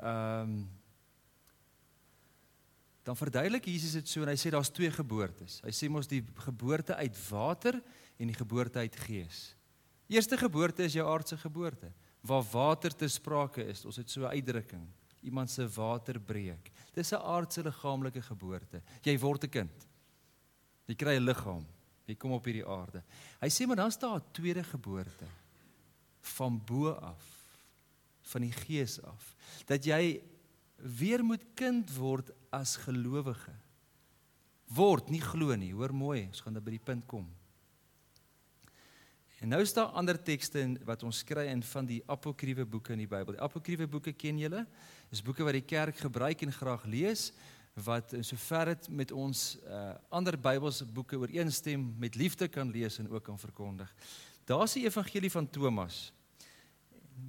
Ehm 0.00 0.60
um, 0.60 0.60
dan 3.00 3.16
verduidelik 3.16 3.64
Jesus 3.64 3.94
dit 3.96 4.08
so 4.08 4.20
en 4.22 4.28
hy 4.28 4.36
sê 4.38 4.50
daar's 4.52 4.68
twee 4.70 4.90
geboortes. 4.92 5.56
Hy 5.64 5.72
sê 5.74 5.88
mos 5.90 6.06
die 6.06 6.20
geboorte 6.44 6.94
uit 7.00 7.16
water 7.30 7.78
en 8.20 8.28
die 8.28 8.36
geboorte 8.36 8.78
uit 8.84 8.98
gees. 9.06 9.38
Eerste 10.12 10.36
geboorte 10.38 10.84
is 10.84 10.94
jou 10.94 11.06
aardse 11.08 11.38
geboorte 11.40 11.88
waar 12.28 12.44
water 12.52 12.92
te 12.92 13.08
sprake 13.08 13.64
is. 13.72 13.86
Ons 13.88 13.96
het 13.96 14.10
so 14.10 14.28
'n 14.28 14.36
uitdrukking. 14.36 14.86
Iemand 15.22 15.50
se 15.50 15.66
water 15.68 16.20
breek. 16.20 16.70
Dis 16.92 17.12
'n 17.12 17.24
aardse 17.24 17.62
liggaamlike 17.62 18.22
geboorte. 18.22 18.82
Jy 19.02 19.18
word 19.18 19.44
'n 19.44 19.48
kind. 19.48 19.86
Jy 20.90 20.96
kry 20.98 21.16
'n 21.16 21.24
liggaam. 21.24 21.66
Jy 22.10 22.16
kom 22.18 22.32
op 22.34 22.44
hierdie 22.44 22.66
aarde. 22.66 23.04
Hy 23.40 23.48
sê 23.48 23.66
maar 23.66 23.78
dan's 23.78 23.98
daar 23.98 24.18
'n 24.18 24.32
tweede 24.32 24.64
geboorte 24.64 25.28
van 26.20 26.58
bo 26.64 26.90
af 26.90 27.22
van 28.22 28.42
die 28.42 28.52
gees 28.52 29.00
af 29.02 29.36
dat 29.66 29.84
jy 29.84 30.20
weer 30.76 31.24
moet 31.24 31.44
kind 31.54 31.90
word 31.96 32.30
as 32.50 32.76
gelowige. 32.76 33.54
Word 34.66 35.10
nie 35.10 35.20
glo 35.20 35.54
nie. 35.54 35.72
Hoor 35.72 35.94
mooi 35.94 36.26
ons 36.26 36.40
gaan 36.40 36.54
dan 36.54 36.64
by 36.64 36.70
die 36.70 36.84
punt 36.84 37.06
kom. 37.06 37.26
En 39.40 39.48
nou 39.48 39.60
is 39.62 39.72
daar 39.72 39.94
ander 39.96 40.18
tekste 40.22 40.76
wat 40.84 41.02
ons 41.02 41.22
kry 41.24 41.46
in 41.48 41.62
van 41.62 41.86
die 41.86 42.02
apokriewe 42.06 42.66
boeke 42.66 42.92
in 42.92 42.98
die 42.98 43.08
Bybel. 43.08 43.32
Die 43.32 43.42
apokriewe 43.42 43.86
boeke 43.88 44.12
ken 44.12 44.38
julle? 44.38 44.66
Is 45.10 45.22
boeke 45.22 45.44
wat 45.44 45.56
die 45.56 45.64
kerk 45.64 45.96
gebruik 45.96 46.42
en 46.42 46.52
graag 46.52 46.84
lees 46.84 47.32
wat 47.84 48.12
in 48.12 48.24
sover 48.24 48.72
dit 48.74 48.88
met 48.88 49.12
ons 49.12 49.58
uh, 49.66 49.94
ander 50.08 50.38
Bybelse 50.38 50.84
boeke 50.84 51.18
ooreenstem 51.18 51.94
met 51.98 52.14
liefde 52.14 52.48
kan 52.48 52.70
lees 52.70 52.98
en 52.98 53.10
ook 53.10 53.24
kan 53.24 53.38
verkondig. 53.38 53.94
Daar's 54.44 54.72
die 54.72 54.84
evangelie 54.84 55.30
van 55.30 55.50
Thomas. 55.50 56.12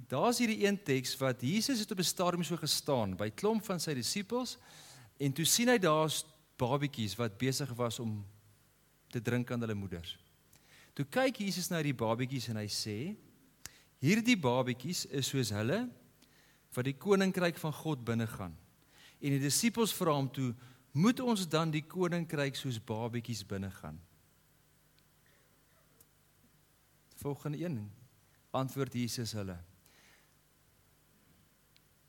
Daar's 0.08 0.38
hierdie 0.38 0.66
een 0.66 0.78
teks 0.82 1.16
wat 1.20 1.40
Jesus 1.40 1.78
het 1.78 1.90
op 1.90 1.98
'n 1.98 2.04
stadium 2.04 2.44
so 2.44 2.56
gestaan 2.56 3.16
by 3.16 3.30
klomp 3.30 3.64
van 3.64 3.80
sy 3.80 3.94
disippels 3.94 4.58
en 5.18 5.32
toe 5.32 5.44
sien 5.44 5.68
hy 5.68 5.78
daar's 5.78 6.24
babetjies 6.56 7.14
wat 7.16 7.38
besig 7.38 7.70
was 7.74 7.98
om 7.98 8.24
te 9.08 9.22
drink 9.22 9.50
aan 9.50 9.60
hulle 9.60 9.74
moeders. 9.74 10.18
Toe 10.92 11.04
kyk 11.04 11.36
Jesus 11.36 11.68
na 11.68 11.82
die 11.82 11.94
babetjies 11.94 12.48
en 12.48 12.56
hy 12.56 12.68
sê: 12.68 13.16
"Hierdie 13.98 14.36
babetjies 14.36 15.06
is 15.06 15.28
soos 15.28 15.50
hulle 15.50 15.88
wat 16.74 16.84
die 16.84 16.96
koninkryk 16.96 17.58
van 17.58 17.72
God 17.72 18.04
binne 18.04 18.26
gaan." 18.26 18.61
En 19.22 19.30
die 19.30 19.42
disippels 19.42 19.94
vra 19.94 20.16
hom 20.16 20.30
toe: 20.30 20.50
"Moet 20.92 21.20
ons 21.20 21.46
dan 21.48 21.70
die 21.70 21.84
koninkryk 21.86 22.56
soos 22.58 22.80
babetjies 22.82 23.46
binne 23.46 23.70
gaan?" 23.70 24.00
Volgende 27.22 27.58
een 27.64 27.90
antwoord 28.50 28.94
Jesus 28.94 29.32
hulle: 29.32 29.56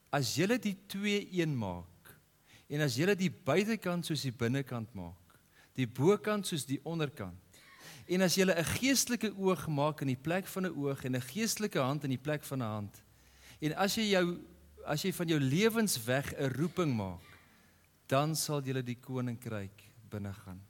As 0.09 0.35
julle 0.35 0.59
die 0.59 0.75
twee 0.87 1.27
een 1.31 1.57
maak 1.57 1.87
en 2.67 2.81
as 2.81 2.97
julle 2.97 3.15
die 3.15 3.31
buitekant 3.31 4.05
soos 4.05 4.25
die 4.25 4.33
binnekant 4.33 4.93
maak, 4.97 5.37
die 5.77 5.87
bokant 5.87 6.47
soos 6.49 6.65
die 6.65 6.79
onderkant, 6.85 7.37
en 8.09 8.21
as 8.21 8.35
julle 8.35 8.53
'n 8.57 8.71
geestelike 8.77 9.33
oog 9.37 9.67
maak 9.67 10.01
in 10.01 10.07
die 10.07 10.23
plek 10.23 10.47
van 10.47 10.65
'n 10.65 10.75
oog 10.75 11.05
en 11.05 11.15
'n 11.15 11.21
geestelike 11.21 11.79
hand 11.79 12.03
in 12.03 12.09
die 12.09 12.23
plek 12.25 12.43
van 12.43 12.61
'n 12.61 12.73
hand, 12.75 13.03
en 13.61 13.75
as 13.75 13.95
jy 13.95 14.09
jou 14.09 14.39
as 14.85 15.03
jy 15.03 15.11
van 15.15 15.31
jou 15.31 15.39
lewens 15.39 15.97
weg 16.05 16.33
'n 16.33 16.51
roeping 16.53 16.93
maak, 16.95 17.23
dan 18.07 18.35
sal 18.35 18.61
jy 18.61 18.81
die 18.81 18.99
koninkryk 18.99 19.83
binne 20.09 20.33
gaan. 20.33 20.61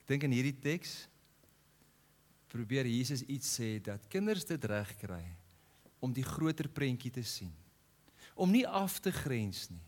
Ek 0.00 0.06
dink 0.06 0.22
in 0.24 0.32
hierdie 0.32 0.60
teks 0.60 1.06
probeer 2.50 2.86
Jesus 2.86 3.22
iets 3.22 3.58
sê 3.58 3.78
dat 3.82 4.08
kinders 4.08 4.44
dit 4.44 4.64
reg 4.64 4.96
kry 4.98 5.24
om 6.00 6.12
die 6.12 6.24
groter 6.24 6.68
prentjie 6.68 7.10
te 7.10 7.22
sien. 7.22 7.52
Om 8.34 8.50
nie 8.50 8.66
af 8.66 8.98
te 8.98 9.12
grens 9.12 9.68
nie. 9.70 9.82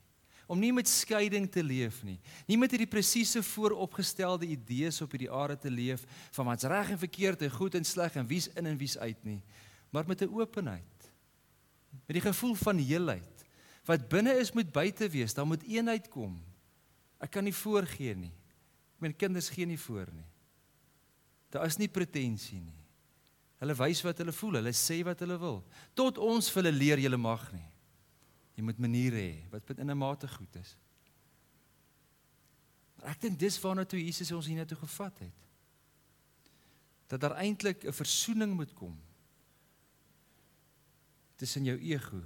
Om 0.47 0.61
nie 0.61 0.73
met 0.73 0.89
skeiding 0.89 1.51
te 1.51 1.63
leef 1.63 2.03
nie. 2.05 2.21
Nie 2.47 2.59
met 2.59 2.71
hierdie 2.71 2.91
presiese 2.91 3.43
vooropgestelde 3.43 4.47
idees 4.47 5.01
op 5.01 5.11
hierdie 5.11 5.31
aarde 5.31 5.57
te 5.59 5.71
leef 5.71 6.05
van 6.31 6.47
wat's 6.47 6.65
reg 6.65 6.91
en 6.91 6.99
verkeerd 6.99 7.43
en 7.43 7.51
goed 7.51 7.75
en 7.75 7.85
sleg 7.85 8.15
en 8.15 8.27
wie's 8.27 8.49
in 8.55 8.67
en 8.67 8.79
wie's 8.79 8.99
uit 8.99 9.25
nie 9.25 9.43
maar 9.93 10.07
met 10.07 10.21
'n 10.21 10.35
openheid. 10.35 11.13
Met 12.07 12.17
die 12.17 12.21
gevoel 12.21 12.55
van 12.55 12.77
heelheid. 12.77 13.45
Wat 13.85 14.09
binne 14.09 14.33
is 14.39 14.53
moet 14.53 14.73
buite 14.73 15.09
wees, 15.09 15.35
dan 15.35 15.47
moet 15.47 15.63
eenheid 15.63 16.09
kom. 16.09 16.45
Ek 17.19 17.31
kan 17.31 17.45
nie 17.45 17.55
voorgee 17.55 18.15
nie. 18.15 18.33
My 18.99 19.13
kinders 19.13 19.49
gee 19.49 19.67
nie 19.67 19.81
voor 19.81 20.09
nie. 20.13 20.27
Daar 21.49 21.67
is 21.67 21.77
nie 21.77 21.89
pretensie 21.89 22.61
nie. 22.61 22.79
Hulle 23.57 23.75
wys 23.75 24.03
wat 24.03 24.19
hulle 24.19 24.33
voel, 24.33 24.53
hulle 24.53 24.73
sê 24.73 25.03
wat 25.05 25.19
hulle 25.19 25.39
wil. 25.39 25.65
Tot 25.95 26.19
ons 26.19 26.51
vir 26.51 26.63
hulle 26.63 26.79
leer 26.79 26.99
jy 26.99 27.17
mag 27.17 27.53
nie. 27.53 27.69
Jy 28.55 28.63
moet 28.63 28.79
maniere 28.79 29.17
hê 29.17 29.51
wat 29.51 29.79
in 29.79 29.91
'n 29.91 29.99
mate 29.99 30.29
goed 30.29 30.57
is. 30.57 30.77
Maar 32.97 33.11
ek 33.11 33.21
dink 33.21 33.39
dis 33.39 33.61
waarna 33.61 33.85
toe 33.85 34.05
Jesus 34.05 34.33
ons 34.33 34.47
hiernatoe 34.47 34.79
gevat 34.79 35.19
het. 35.19 35.39
Dat 37.07 37.21
daar 37.21 37.37
eintlik 37.37 37.85
'n 37.85 37.93
versoening 37.93 38.55
moet 38.55 38.73
kom 38.75 38.99
tussen 41.43 41.67
jou 41.67 41.75
ego 41.83 42.21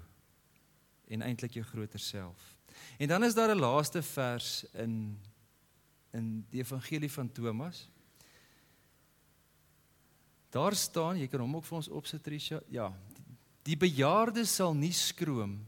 en 1.08 1.24
eintlik 1.24 1.56
jou 1.56 1.64
groter 1.64 2.02
self. 2.02 2.52
En 3.00 3.08
dan 3.08 3.24
is 3.24 3.34
daar 3.34 3.54
'n 3.54 3.58
laaste 3.58 4.02
vers 4.02 4.64
in 4.72 5.16
in 6.12 6.46
die 6.50 6.60
evangelie 6.60 7.12
van 7.12 7.32
Thomas. 7.32 7.90
Daar 10.50 10.74
staan, 10.74 11.18
jy 11.18 11.26
kan 11.28 11.40
hom 11.40 11.56
ook 11.56 11.64
vir 11.64 11.76
ons 11.76 11.88
opsit 11.88 12.22
Trisha. 12.22 12.60
Ja, 12.72 12.92
die 13.62 13.76
bejaarde 13.76 14.44
sal 14.44 14.74
nie 14.74 14.92
skroom 14.92 15.66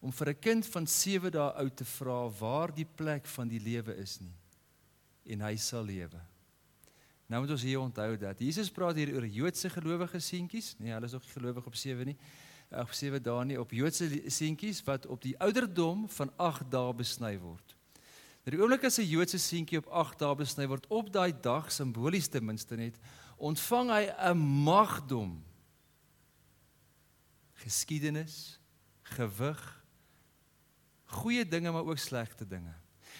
om 0.00 0.12
vir 0.12 0.28
'n 0.28 0.38
kind 0.38 0.66
van 0.66 0.86
7 0.86 1.30
dae 1.30 1.52
oud 1.52 1.76
te 1.76 1.84
vra 1.84 2.28
waar 2.28 2.74
die 2.74 2.84
plek 2.84 3.26
van 3.26 3.48
die 3.48 3.60
lewe 3.60 3.96
is 3.96 4.20
nie 4.20 4.36
en 5.24 5.40
hy 5.40 5.56
sal 5.56 5.84
lewe. 5.84 6.20
Nou 7.26 7.40
moet 7.40 7.50
ons 7.50 7.62
hier 7.62 7.80
onthou 7.80 8.16
dat 8.16 8.38
Jesus 8.38 8.70
praat 8.70 8.96
hier 8.96 9.14
oor 9.14 9.26
Joodse 9.26 9.70
gelowige 9.70 10.20
seentjies, 10.20 10.74
nee, 10.78 10.92
hulle 10.92 11.06
is 11.06 11.12
nog 11.12 11.22
nie 11.22 11.32
gelowig 11.32 11.66
op 11.66 11.74
7 11.74 12.06
nie 12.06 12.16
op 12.70 12.92
7 12.94 13.22
dae 13.22 13.44
nie 13.44 13.58
op 13.60 13.72
Joodse 13.74 14.06
seentjies 14.30 14.82
wat 14.86 15.06
op 15.06 15.22
die 15.22 15.34
ouderdom 15.42 16.08
van 16.08 16.30
8 16.36 16.70
dae 16.70 16.94
besny 16.94 17.34
word. 17.38 17.76
Nou 18.44 18.54
die 18.54 18.62
oomblik 18.62 18.84
as 18.84 18.98
'n 18.98 19.08
Joodse 19.10 19.38
seentjie 19.38 19.78
op 19.78 19.88
8 19.88 20.18
dae 20.18 20.34
besny 20.34 20.66
word 20.66 20.86
op 20.88 21.12
daai 21.12 21.32
dag 21.32 21.72
simbolies 21.72 22.28
ten 22.28 22.44
minste 22.44 22.76
net 22.76 22.96
ontvang 23.38 23.90
hy 23.90 24.04
'n 24.30 24.38
magdom 24.38 25.42
geskiedenis, 27.60 28.58
gewig, 29.02 29.60
goeie 31.04 31.44
dinge 31.44 31.72
maar 31.72 31.84
ook 31.84 31.98
slegte 31.98 32.46
dinge. 32.46 32.74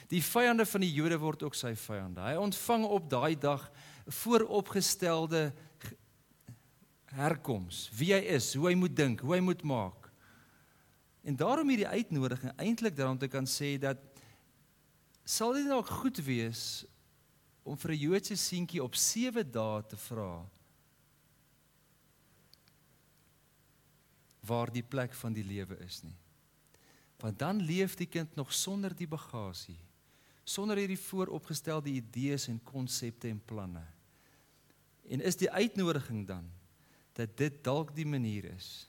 Die 0.09 0.23
vyande 0.23 0.66
van 0.66 0.80
die 0.80 0.92
Jode 0.92 1.19
word 1.19 1.42
ook 1.42 1.54
sy 1.54 1.75
vyande. 1.75 2.21
Hy 2.21 2.37
ontvang 2.40 2.85
op 2.85 3.11
daai 3.11 3.38
dag 3.38 3.71
vooropgestelde 4.07 5.52
herkoms, 7.16 7.88
wie 7.98 8.12
hy 8.14 8.20
is, 8.36 8.52
hoe 8.54 8.68
hy 8.70 8.76
moet 8.78 8.94
dink, 8.96 9.22
hoe 9.24 9.34
hy 9.34 9.42
moet 9.42 9.62
maak. 9.66 10.10
En 11.26 11.36
daarom 11.36 11.68
hierdie 11.68 11.88
uitnodiging 11.88 12.54
eintlik 12.56 12.96
daarom 12.96 13.18
te 13.18 13.28
kan 13.28 13.48
sê 13.48 13.74
dat 13.80 14.00
sal 15.26 15.52
dit 15.58 15.68
dalk 15.68 15.90
goed 16.00 16.18
wees 16.24 16.84
om 17.62 17.76
vir 17.76 17.92
'n 17.92 18.02
Joodse 18.04 18.36
seentjie 18.36 18.82
op 18.82 18.94
7 18.94 19.44
dae 19.44 19.82
te 19.86 19.96
vra 19.96 20.48
waar 24.40 24.72
die 24.72 24.82
plek 24.82 25.14
van 25.14 25.32
die 25.32 25.44
lewe 25.44 25.76
is 25.84 26.02
nie. 26.02 26.16
Want 27.20 27.38
dan 27.38 27.60
leef 27.60 27.94
die 27.96 28.08
kind 28.08 28.34
nog 28.34 28.52
sonder 28.52 28.96
die 28.96 29.06
bagasie, 29.06 29.78
sonder 30.44 30.76
hierdie 30.76 30.98
vooropgestelde 30.98 31.90
idees 31.90 32.48
en 32.48 32.62
konsepte 32.62 33.28
en 33.28 33.42
planne. 33.44 33.84
En 35.08 35.20
is 35.20 35.36
die 35.36 35.50
uitnodiging 35.50 36.26
dan 36.26 36.50
dat 37.20 37.36
dit 37.36 37.62
dalk 37.64 37.92
die 37.96 38.08
manier 38.08 38.48
is 38.54 38.88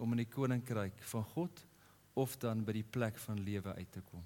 om 0.00 0.14
in 0.14 0.22
die 0.24 0.32
koninkryk 0.32 1.02
van 1.12 1.24
God 1.34 1.64
of 2.18 2.36
dan 2.40 2.64
by 2.64 2.74
die 2.78 2.86
plek 2.86 3.18
van 3.26 3.40
lewe 3.44 3.74
uit 3.76 3.90
te 3.92 4.02
kom. 4.08 4.24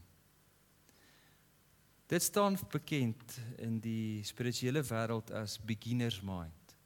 Dit 2.06 2.22
staan 2.22 2.58
bekend 2.70 3.38
in 3.58 3.80
die 3.82 4.22
spirituele 4.26 4.84
wêreld 4.86 5.32
as 5.34 5.56
beginner's 5.58 6.20
mind. 6.22 6.76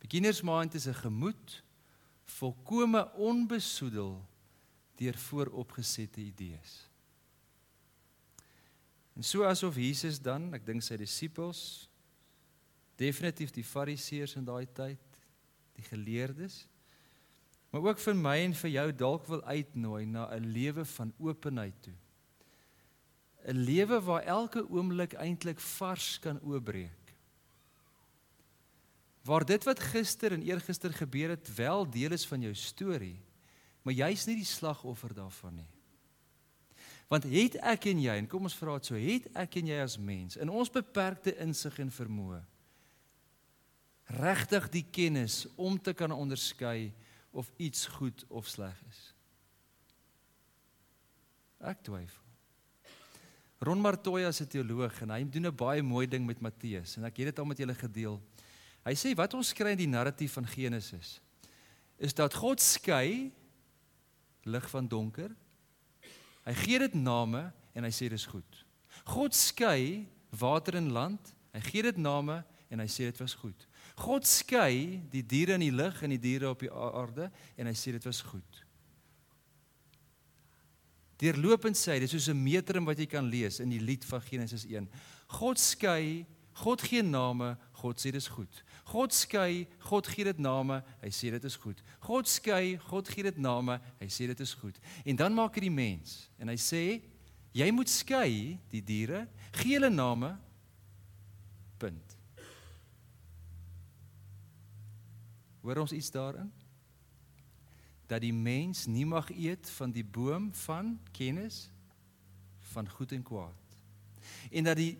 Beginner's 0.00 0.40
mind 0.46 0.74
is 0.74 0.86
'n 0.86 0.94
gemoed 0.94 1.62
volkome 2.24 3.12
onbesoedel 3.12 4.24
deur 4.96 5.16
vooropgesette 5.16 6.20
idees. 6.20 6.88
En 9.16 9.22
so 9.22 9.44
asof 9.44 9.76
Jesus 9.76 10.20
dan, 10.20 10.54
ek 10.54 10.66
dink 10.66 10.82
sy 10.82 10.96
disippels 10.96 11.88
definitief 12.96 13.50
die 13.50 13.64
fariseërs 13.64 14.36
in 14.36 14.44
daai 14.44 14.66
tyd, 14.72 15.09
die 15.80 15.88
geleerdes, 15.88 16.62
maar 17.70 17.90
ook 17.90 17.98
vir 18.02 18.16
my 18.18 18.36
en 18.44 18.54
vir 18.54 18.70
jou 18.74 18.86
dalk 18.92 19.26
wil 19.30 19.42
uitnooi 19.46 20.04
na 20.06 20.28
'n 20.34 20.52
lewe 20.52 20.84
van 20.84 21.12
openheid 21.18 21.82
toe. 21.82 21.98
'n 23.46 23.56
Lewe 23.56 24.00
waar 24.00 24.22
elke 24.22 24.68
oomblik 24.68 25.12
eintlik 25.12 25.60
vars 25.60 26.18
kan 26.18 26.40
oopbreek. 26.42 27.00
waar 29.22 29.44
dit 29.44 29.64
wat 29.64 29.80
gister 29.80 30.32
en 30.32 30.42
eergister 30.42 30.92
gebeur 30.92 31.28
het 31.28 31.54
wel 31.54 31.90
deel 31.90 32.12
is 32.12 32.26
van 32.26 32.40
jou 32.40 32.54
storie, 32.54 33.20
maar 33.82 33.94
jy's 33.94 34.24
nie 34.26 34.36
die 34.36 34.48
slagoffer 34.48 35.14
daarvan 35.14 35.54
nie. 35.54 35.68
Want 37.08 37.26
het 37.28 37.54
ek 37.54 37.84
en 37.84 38.00
jy, 38.00 38.16
en 38.16 38.26
kom 38.26 38.42
ons 38.42 38.56
vra 38.56 38.78
dit 38.78 38.86
so, 38.86 38.94
het 38.94 39.28
ek 39.34 39.56
en 39.60 39.66
jy 39.66 39.82
as 39.82 39.98
mens 39.98 40.36
in 40.36 40.48
ons 40.48 40.70
beperkte 40.70 41.36
insig 41.36 41.78
en 41.78 41.90
vermoë 41.90 42.40
regtig 44.18 44.68
die 44.72 44.84
kennis 44.90 45.44
om 45.56 45.78
te 45.78 45.94
kan 45.94 46.12
onderskei 46.12 46.92
of 47.30 47.50
iets 47.56 47.86
goed 47.98 48.24
of 48.28 48.48
sleg 48.50 48.76
is? 48.88 49.02
Ek 51.60 51.82
twyfel. 51.84 52.18
Ron 53.60 53.80
Martoya 53.80 54.28
is 54.28 54.40
'n 54.40 54.48
teoloog 54.48 55.02
en 55.02 55.10
hy 55.10 55.24
doen 55.24 55.46
'n 55.46 55.56
baie 55.56 55.82
mooi 55.82 56.06
ding 56.06 56.26
met 56.26 56.40
Matteus 56.40 56.96
en 56.96 57.04
ek 57.04 57.16
het 57.16 57.26
dit 57.26 57.38
al 57.38 57.44
met 57.44 57.58
julle 57.58 57.74
gedeel. 57.74 58.20
Hy 58.84 58.94
sê 58.94 59.14
wat 59.14 59.34
ons 59.34 59.52
kry 59.52 59.72
in 59.72 59.78
die 59.78 59.86
narratief 59.86 60.32
van 60.32 60.46
Genesis 60.46 61.20
is 61.98 62.14
dat 62.14 62.34
God 62.34 62.60
skei 62.60 63.30
lig 64.44 64.70
van 64.70 64.88
donker 64.88 65.36
Hy 66.46 66.54
gee 66.56 66.80
dit 66.82 66.94
name 66.96 67.44
en 67.76 67.86
hy 67.86 67.92
sê 67.94 68.08
dis 68.10 68.26
goed. 68.26 68.62
God 69.12 69.36
skei 69.36 70.06
water 70.40 70.78
en 70.80 70.90
land. 70.94 71.32
Hy 71.54 71.62
gee 71.68 71.84
dit 71.86 72.00
name 72.00 72.40
en 72.70 72.82
hy 72.82 72.88
sê 72.90 73.10
dit 73.10 73.20
was 73.20 73.36
goed. 73.38 73.66
God 74.00 74.24
skei 74.24 75.00
die 75.12 75.22
diere 75.26 75.58
in 75.58 75.66
die 75.66 75.74
lug 75.74 75.98
en 76.04 76.14
die 76.14 76.22
diere 76.22 76.48
op 76.48 76.62
die 76.64 76.72
aarde 76.72 77.28
en 77.60 77.68
hy 77.68 77.76
sê 77.76 77.92
dit 77.92 78.06
was 78.08 78.22
goed. 78.24 78.64
Deurlopend 81.20 81.76
sê 81.76 81.94
hy 81.94 82.00
dis 82.00 82.14
soos 82.14 82.30
'n 82.32 82.42
metrum 82.42 82.86
wat 82.88 82.98
jy 82.98 83.06
kan 83.06 83.28
lees 83.28 83.60
in 83.60 83.68
die 83.68 83.80
lied 83.80 84.04
van 84.08 84.22
Genesis 84.24 84.64
1. 84.64 84.88
God 85.28 85.58
skei, 85.60 86.24
God 86.54 86.80
gee 86.80 87.02
name, 87.02 87.56
God 87.72 88.00
sê 88.00 88.10
dis 88.10 88.28
goed. 88.28 88.62
God 88.86 89.12
skei, 89.12 89.68
God 89.78 90.06
gee 90.06 90.24
dit 90.24 90.38
name, 90.38 90.82
hy 91.02 91.10
sê 91.10 91.30
dit 91.30 91.44
is 91.44 91.56
goed. 91.56 91.82
God 92.00 92.26
skei, 92.26 92.78
God 92.88 93.08
gee 93.08 93.22
dit 93.22 93.38
name, 93.38 93.80
hy 94.00 94.08
sê 94.08 94.26
dit 94.26 94.40
is 94.40 94.54
goed. 94.54 94.80
En 95.04 95.16
dan 95.16 95.34
maak 95.34 95.54
hy 95.54 95.60
die 95.60 95.70
mens 95.70 96.30
en 96.38 96.48
hy 96.48 96.56
sê 96.56 97.02
jy 97.52 97.70
moet 97.70 97.88
skei 97.88 98.58
die 98.70 98.80
diere, 98.80 99.28
gee 99.52 99.76
hulle 99.76 99.90
name. 99.90 100.38
Punt. 101.78 102.09
Hoor 105.60 105.76
ons 105.76 105.92
iets 105.92 106.10
daarin? 106.10 106.52
Dat 108.06 108.20
die 108.20 108.34
mens 108.34 108.86
nie 108.86 109.06
mag 109.06 109.30
eet 109.30 109.70
van 109.70 109.92
die 109.94 110.04
boom 110.04 110.50
van 110.64 110.98
kennis 111.12 111.68
van 112.72 112.88
goed 112.88 113.12
en 113.12 113.22
kwaad. 113.22 113.76
En 114.50 114.64
dat 114.64 114.76
die 114.76 114.98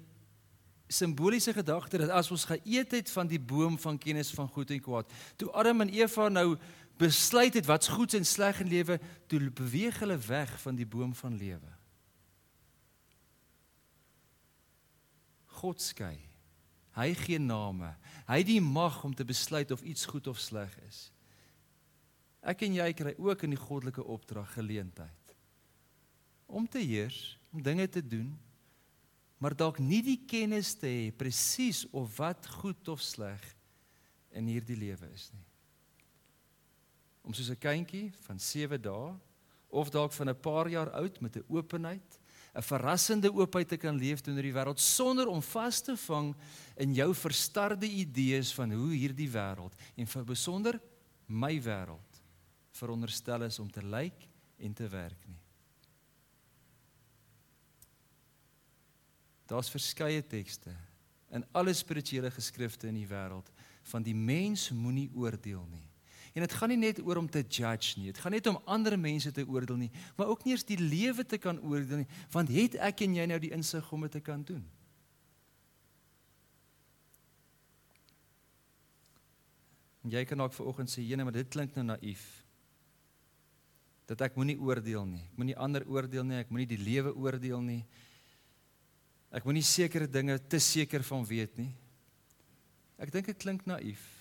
simboliese 0.90 1.52
gedagte 1.52 1.98
dat 1.98 2.10
as 2.10 2.30
ons 2.30 2.44
geëet 2.44 2.90
het 2.90 3.10
van 3.10 3.26
die 3.30 3.40
boom 3.40 3.78
van 3.78 3.98
kennis 3.98 4.30
van 4.34 4.48
goed 4.48 4.70
en 4.70 4.80
kwaad, 4.80 5.10
toe 5.36 5.50
Adam 5.50 5.80
en 5.80 5.92
Eva 5.94 6.28
nou 6.28 6.56
besluit 7.00 7.54
het 7.54 7.66
wat's 7.66 7.88
goed 7.88 8.14
en 8.14 8.26
sleg 8.26 8.60
in 8.60 8.68
lewe, 8.68 8.98
toe 9.26 9.50
beweeg 9.50 9.98
hulle 10.02 10.18
weg 10.18 10.60
van 10.60 10.74
die 10.74 10.86
boom 10.86 11.14
van 11.14 11.36
lewe. 11.36 11.76
God 15.60 15.80
skei. 15.80 16.29
Hy 16.96 17.14
gee 17.14 17.38
name. 17.38 17.94
Hy 18.26 18.38
het 18.42 18.46
die 18.46 18.60
mag 18.60 19.04
om 19.04 19.14
te 19.14 19.24
besluit 19.24 19.70
of 19.70 19.82
iets 19.82 20.06
goed 20.06 20.26
of 20.26 20.38
sleg 20.38 20.72
is. 20.88 21.12
Ek 22.42 22.62
en 22.62 22.74
jy 22.74 22.92
kry 22.96 23.14
ook 23.18 23.42
in 23.42 23.54
die 23.54 23.60
goddelike 23.60 24.04
opdrag 24.04 24.52
geleentheid 24.54 25.16
om 26.50 26.64
te 26.66 26.80
heers, 26.82 27.38
om 27.54 27.62
dinge 27.62 27.86
te 27.86 28.02
doen 28.02 28.32
maar 29.40 29.56
dalk 29.56 29.78
nie 29.80 30.02
die 30.04 30.18
kennis 30.28 30.74
te 30.76 30.88
hê 30.88 31.04
presies 31.16 31.86
of 31.96 32.12
wat 32.18 32.44
goed 32.60 32.90
of 32.92 33.00
sleg 33.00 33.40
in 34.36 34.50
hierdie 34.52 34.76
lewe 34.76 35.08
is 35.16 35.30
nie. 35.32 35.46
Om 37.24 37.32
soos 37.32 37.48
'n 37.48 37.56
kindjie 37.56 38.12
van 38.26 38.38
7 38.38 38.80
dae 38.82 39.16
of 39.68 39.90
dalk 39.90 40.12
van 40.12 40.28
'n 40.28 40.40
paar 40.40 40.68
jaar 40.68 40.90
oud 40.90 41.20
met 41.20 41.36
'n 41.36 41.44
openheid, 41.48 42.19
'n 42.54 42.62
verrassende 42.62 43.30
oopheid 43.32 43.68
te 43.68 43.76
kan 43.76 43.96
leef 43.96 44.20
teenoor 44.20 44.42
die 44.42 44.54
wêreld 44.54 44.80
sonder 44.80 45.28
om 45.28 45.42
vas 45.42 45.80
te 45.80 45.96
vang 45.96 46.34
in 46.76 46.94
jou 46.94 47.14
verstarde 47.14 47.86
idees 47.86 48.52
van 48.54 48.72
hoe 48.72 48.94
hierdie 48.94 49.30
wêreld 49.30 49.74
en 49.96 50.06
vir 50.06 50.24
besonder 50.24 50.80
my 51.26 51.60
wêreld 51.62 52.22
veronderstel 52.70 53.42
is 53.42 53.58
om 53.58 53.70
te 53.70 53.82
lyk 53.82 54.26
en 54.58 54.74
te 54.74 54.88
werk 54.88 55.26
nie. 55.26 55.38
Daar's 59.46 59.70
verskeie 59.70 60.22
tekste 60.22 60.74
in 61.30 61.44
alle 61.52 61.74
spirituele 61.74 62.30
geskrifte 62.30 62.88
in 62.90 62.98
die 62.98 63.08
wêreld 63.08 63.50
van 63.92 64.02
die 64.02 64.14
mens 64.14 64.70
moenie 64.70 65.10
oordeel 65.14 65.64
nie. 65.70 65.89
En 66.34 66.44
dit 66.44 66.52
gaan 66.54 66.70
nie 66.70 66.78
net 66.78 67.00
oor 67.02 67.18
om 67.18 67.30
te 67.30 67.42
judge 67.42 67.98
nie. 67.98 68.10
Dit 68.12 68.20
gaan 68.22 68.32
net 68.32 68.46
om 68.46 68.60
ander 68.70 68.94
mense 68.98 69.32
te 69.34 69.42
oordeel 69.46 69.76
nie, 69.76 69.90
maar 70.16 70.30
ook 70.30 70.44
nie 70.44 70.54
eens 70.54 70.66
die 70.66 70.78
lewe 70.78 71.24
te 71.26 71.38
kan 71.38 71.58
oordeel 71.60 72.04
nie, 72.04 72.10
want 72.30 72.52
het 72.54 72.76
ek 72.90 73.02
en 73.06 73.16
jy 73.18 73.26
nou 73.26 73.38
die 73.42 73.50
insig 73.56 73.88
om 73.92 74.06
dit 74.06 74.14
te 74.18 74.22
kan 74.22 74.44
doen? 74.46 74.62
En 80.00 80.14
jy 80.14 80.22
kan 80.24 80.38
dalk 80.40 80.54
vanoggend 80.56 80.88
sê, 80.90 81.02
"Jene, 81.02 81.24
maar 81.24 81.32
dit 81.32 81.48
klink 81.48 81.74
nou 81.74 81.84
naïef." 81.84 82.44
Dat 84.06 84.20
ek 84.20 84.36
moenie 84.36 84.58
oordeel 84.58 85.04
nie. 85.04 85.22
Ek 85.22 85.36
moenie 85.36 85.56
ander 85.56 85.86
oordeel 85.86 86.24
nie. 86.24 86.36
Ek 86.36 86.50
moenie 86.50 86.66
die 86.66 86.78
lewe 86.78 87.14
oordeel 87.14 87.60
nie. 87.60 87.86
Ek 89.30 89.44
moenie 89.44 89.62
sekere 89.62 90.08
dinge 90.08 90.38
te 90.48 90.58
seker 90.58 91.02
van 91.02 91.24
weet 91.24 91.56
nie. 91.56 91.74
Ek 92.98 93.10
dink 93.10 93.26
dit 93.26 93.38
klink 93.38 93.64
naïef. 93.66 94.19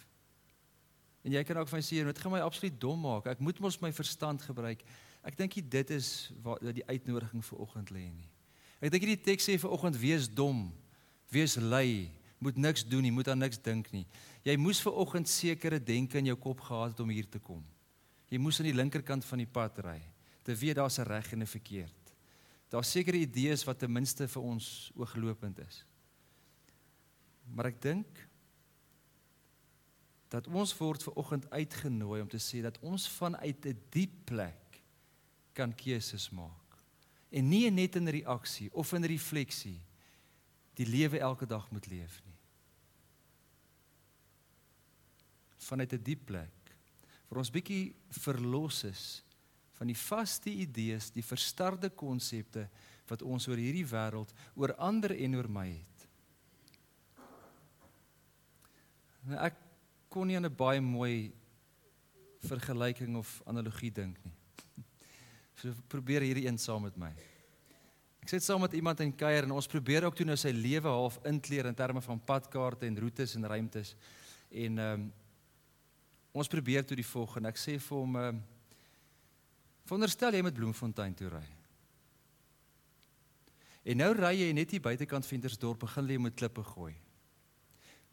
En 1.23 1.32
jy 1.32 1.43
kan 1.43 1.58
ook 1.58 1.67
van 1.67 1.84
sê 1.84 2.03
dit 2.03 2.19
gaan 2.19 2.32
my 2.32 2.39
absoluut 2.39 2.75
dom 2.79 2.99
maak. 3.03 3.27
Ek 3.27 3.39
moet 3.43 3.60
mos 3.60 3.79
my 3.84 3.91
verstand 3.93 4.41
gebruik. 4.41 4.84
Ek 5.23 5.36
dink 5.38 5.58
dit 5.69 5.89
is 5.91 6.32
waar 6.43 6.62
die 6.63 6.86
uitnodiging 6.88 7.43
vir 7.45 7.60
oggend 7.60 7.91
lê 7.91 8.08
nie. 8.08 8.29
Ek 8.79 8.93
dink 8.93 9.03
hierdie 9.03 9.23
teks 9.23 9.49
sê 9.49 9.58
vir 9.60 9.71
oggend 9.75 9.97
wees 9.99 10.29
dom, 10.32 10.69
wees 11.27 11.58
lui, 11.60 12.08
moet 12.39 12.55
niks 12.55 12.86
doen 12.88 13.03
nie, 13.03 13.12
moet 13.12 13.27
aan 13.27 13.41
niks 13.43 13.60
dink 13.60 13.91
nie. 13.91 14.05
Jy 14.47 14.55
moes 14.55 14.79
vir 14.79 14.95
oggend 14.95 15.27
sekere 15.27 15.82
denke 15.84 16.21
in 16.21 16.32
jou 16.32 16.38
kop 16.39 16.63
gehad 16.63 16.93
het 16.93 17.03
om 17.03 17.12
hier 17.12 17.27
te 17.27 17.41
kom. 17.43 17.60
Jy 18.32 18.39
moes 18.39 18.62
aan 18.62 18.69
die 18.69 18.77
linkerkant 18.77 19.25
van 19.27 19.43
die 19.43 19.49
pad 19.49 19.82
ry. 19.84 19.99
Te 20.47 20.55
weet 20.55 20.77
daar's 20.79 20.99
'n 20.99 21.08
reg 21.10 21.34
en 21.34 21.41
'n 21.43 21.45
verkeerd. 21.45 22.15
Daar's 22.69 22.91
sekere 22.91 23.17
idees 23.17 23.65
wat 23.65 23.79
ten 23.79 23.91
minste 23.91 24.27
vir 24.27 24.41
ons 24.41 24.91
ooglopend 24.95 25.60
is. 25.60 25.84
Maar 27.49 27.65
ek 27.65 27.82
dink 27.82 28.29
dat 30.30 30.48
ons 30.48 30.76
word 30.78 31.04
ver 31.04 31.13
oggend 31.18 31.50
uitgenooi 31.50 32.22
om 32.22 32.30
te 32.30 32.39
sê 32.42 32.62
dat 32.62 32.78
ons 32.86 33.08
vanuit 33.18 33.65
'n 33.65 33.82
diep 33.89 34.26
plek 34.26 34.82
kan 35.54 35.76
keuses 35.76 36.30
maak. 36.30 36.78
En 37.30 37.50
nie 37.50 37.70
net 37.72 37.96
in 37.96 38.08
reaksie 38.08 38.70
of 38.74 38.94
in 38.94 39.04
refleksie 39.04 39.82
die 40.74 40.86
lewe 40.86 41.20
elke 41.20 41.46
dag 41.46 41.72
moet 41.72 41.88
leef 41.88 42.22
nie. 42.26 42.38
Vanuit 45.58 45.94
'n 45.94 46.04
diep 46.04 46.26
plek 46.26 46.76
vir 47.30 47.38
ons 47.38 47.52
bietjie 47.52 47.96
verlos 48.10 48.84
is 48.84 49.24
van 49.80 49.88
die 49.88 49.98
vaste 49.98 50.50
idees, 50.50 51.12
die 51.12 51.24
verstarde 51.24 51.89
konsepte 51.89 52.68
wat 53.08 53.22
ons 53.22 53.48
oor 53.48 53.58
hierdie 53.58 53.86
wêreld, 53.88 54.34
oor 54.56 54.74
ander 54.76 55.13
en 55.15 55.36
oor 55.36 55.50
my 55.50 55.68
het. 55.70 56.08
Nou 59.30 59.39
ek 59.46 59.68
kon 60.10 60.28
nie 60.28 60.36
aan 60.36 60.45
'n 60.45 60.56
baie 60.56 60.82
mooi 60.82 61.32
vergelyking 62.41 63.15
of 63.17 63.41
analogie 63.45 63.91
dink 63.91 64.17
nie. 64.24 64.34
So 65.60 65.74
probeer 65.88 66.22
hierdie 66.22 66.48
een 66.48 66.58
saam 66.58 66.84
met 66.84 66.95
my. 66.95 67.12
Ek 68.24 68.30
sit 68.30 68.43
saam 68.43 68.62
met 68.62 68.74
iemand 68.74 69.00
in 69.00 69.15
kuier 69.15 69.43
en 69.43 69.52
ons 69.52 69.67
probeer 69.67 70.06
ook 70.06 70.15
toe 70.15 70.26
nou 70.26 70.38
sy 70.38 70.52
lewe 70.56 70.88
half 70.88 71.19
inkleer 71.26 71.65
in 71.65 71.76
terme 71.76 72.02
van 72.02 72.19
padkaarte 72.19 72.86
en 72.86 73.00
roetes 73.00 73.36
en 73.36 73.45
ruimtes. 73.45 73.95
En 74.50 74.78
ehm 74.78 74.93
um, 74.93 75.12
ons 76.32 76.48
probeer 76.48 76.86
toe 76.86 76.95
die 76.95 77.06
volgende. 77.06 77.50
Ek 77.50 77.58
sê 77.58 77.80
vir 77.80 77.98
hom 77.98 78.15
ehm 78.15 78.36
um, 78.36 78.41
Veronderstel 79.89 80.36
jy 80.38 80.43
met 80.45 80.54
Bloemfontein 80.54 81.15
toe 81.17 81.32
ry. 81.34 81.45
En 83.89 83.98
nou 83.98 84.12
ry 84.13 84.36
jy 84.38 84.50
net 84.54 84.76
hier 84.76 84.84
buitekant 84.86 85.26
Ventersdorp 85.26 85.82
begin 85.82 86.06
lê 86.06 86.19
met 86.22 86.36
klippe 86.38 86.62
gooi. 86.63 86.93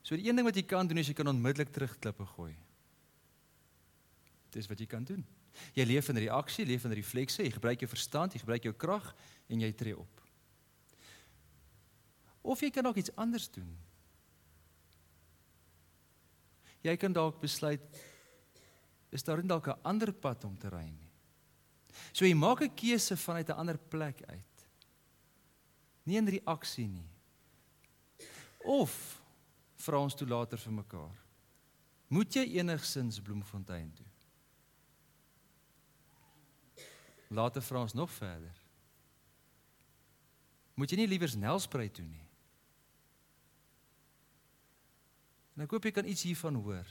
So 0.06 0.14
die 0.14 0.28
een 0.28 0.38
ding 0.38 0.46
wat 0.46 0.54
jy 0.54 0.62
kan 0.62 0.86
doen 0.86 1.00
is 1.02 1.08
jy 1.10 1.16
kan 1.18 1.26
onmiddellik 1.26 1.72
terug 1.74 1.96
klippe 1.98 2.26
gooi. 2.36 2.52
Dis 4.54 4.68
wat 4.70 4.78
jy 4.78 4.86
kan 4.86 5.02
doen. 5.04 5.24
Jy 5.74 5.86
leef 5.88 6.12
in 6.12 6.20
reaksie, 6.20 6.66
leef 6.68 6.84
in 6.86 6.94
refleksie, 6.94 7.48
jy 7.48 7.56
gebruik 7.56 7.82
jou 7.82 7.88
verstand, 7.90 8.36
jy 8.36 8.44
gebruik 8.44 8.68
jou 8.68 8.74
krag 8.76 9.08
en 9.50 9.64
jy 9.64 9.72
tree 9.74 9.96
op. 9.98 10.22
Of 12.46 12.62
jy 12.62 12.70
kan 12.70 12.86
ook 12.86 13.00
iets 13.02 13.10
anders 13.18 13.48
doen. 13.50 13.72
Jy 16.86 16.94
kan 17.02 17.16
dalk 17.16 17.40
besluit 17.42 17.82
is 19.10 19.24
daar 19.26 19.42
dalk 19.42 19.66
'n 19.66 19.82
ander 19.82 20.12
pad 20.12 20.44
om 20.44 20.56
te 20.58 20.68
ry 20.68 20.86
nie. 20.86 21.10
So 22.12 22.24
jy 22.24 22.34
maak 22.34 22.62
'n 22.62 22.74
keuse 22.74 23.16
vanuit 23.16 23.48
'n 23.48 23.58
ander 23.58 23.78
plek 23.78 24.22
uit. 24.22 24.68
Nie 26.04 26.18
in 26.18 26.28
reaksie 26.28 26.86
nie. 26.86 27.10
Of 28.62 29.25
vra 29.86 30.02
ons 30.02 30.18
toe 30.18 30.26
later 30.28 30.60
vir 30.60 30.76
mekaar. 30.82 31.16
Moet 32.12 32.38
jy 32.38 32.44
enigsins 32.60 33.18
Bloemfontein 33.22 33.88
toe? 33.94 34.06
Later 37.34 37.62
vra 37.62 37.82
ons 37.82 37.96
nog 37.98 38.10
verder. 38.14 38.54
Moet 40.76 40.92
jy 40.92 41.00
nie 41.00 41.10
liewer 41.10 41.32
Nelspruit 41.40 41.94
toe 41.96 42.04
nie? 42.04 42.26
En 45.56 45.64
ek 45.64 45.72
hoop 45.72 45.88
jy 45.88 45.94
kan 45.96 46.08
iets 46.08 46.26
hiervan 46.28 46.58
hoor. 46.60 46.86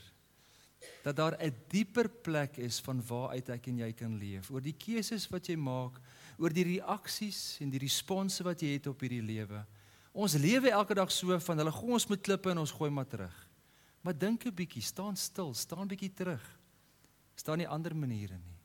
Dat 1.06 1.16
daar 1.16 1.36
'n 1.38 1.54
dieper 1.70 2.08
plek 2.08 2.58
is 2.58 2.80
van 2.80 3.00
waar 3.06 3.30
uit 3.30 3.48
ek 3.48 3.66
en 3.66 3.78
jy 3.78 3.92
kan 3.92 4.18
leef, 4.18 4.50
oor 4.50 4.60
die 4.60 4.76
keuses 4.76 5.28
wat 5.30 5.46
jy 5.46 5.56
maak, 5.56 6.00
oor 6.38 6.50
die 6.50 6.64
reaksies 6.64 7.60
en 7.60 7.70
die 7.70 7.78
response 7.78 8.42
wat 8.42 8.60
jy 8.60 8.72
het 8.72 8.86
op 8.86 9.00
hierdie 9.00 9.22
lewe. 9.22 9.66
Ons 10.16 10.32
lewe 10.40 10.70
elke 10.72 10.96
dag 10.96 11.10
so 11.12 11.36
van 11.44 11.60
hulle 11.60 11.72
gooi 11.76 11.92
ons 11.98 12.08
met 12.08 12.22
klippe 12.24 12.48
en 12.48 12.62
ons 12.62 12.72
gooi 12.72 12.88
maar 12.90 13.08
terug. 13.08 13.34
Maar 14.00 14.16
dink 14.16 14.46
'n 14.46 14.54
bietjie, 14.54 14.82
staan 14.82 15.16
stil, 15.16 15.52
staan 15.54 15.88
bietjie 15.88 16.12
terug. 16.12 16.44
Staan 17.34 17.58
nie 17.58 17.68
ander 17.68 17.94
maniere 17.96 18.38
nie. 18.38 18.56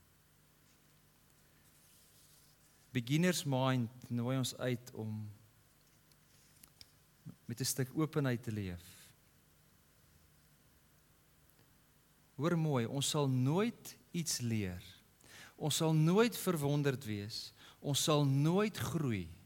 Beginners 2.92 3.44
mind 3.44 3.90
nooi 4.10 4.38
ons 4.38 4.56
uit 4.58 4.92
om 4.94 5.30
met 7.46 7.60
'n 7.60 7.66
stuk 7.66 7.90
openheid 7.96 8.44
te 8.44 8.52
leef. 8.52 9.10
Hoor 12.36 12.58
mooi, 12.58 12.86
ons 12.86 13.10
sal 13.10 13.28
nooit 13.28 13.98
iets 14.12 14.40
leer. 14.40 14.84
Ons 15.56 15.76
sal 15.76 15.94
nooit 15.94 16.38
verwonderd 16.38 17.06
wees. 17.06 17.54
Ons 17.80 18.04
sal 18.04 18.26
nooit 18.26 18.78
groei 18.78 19.41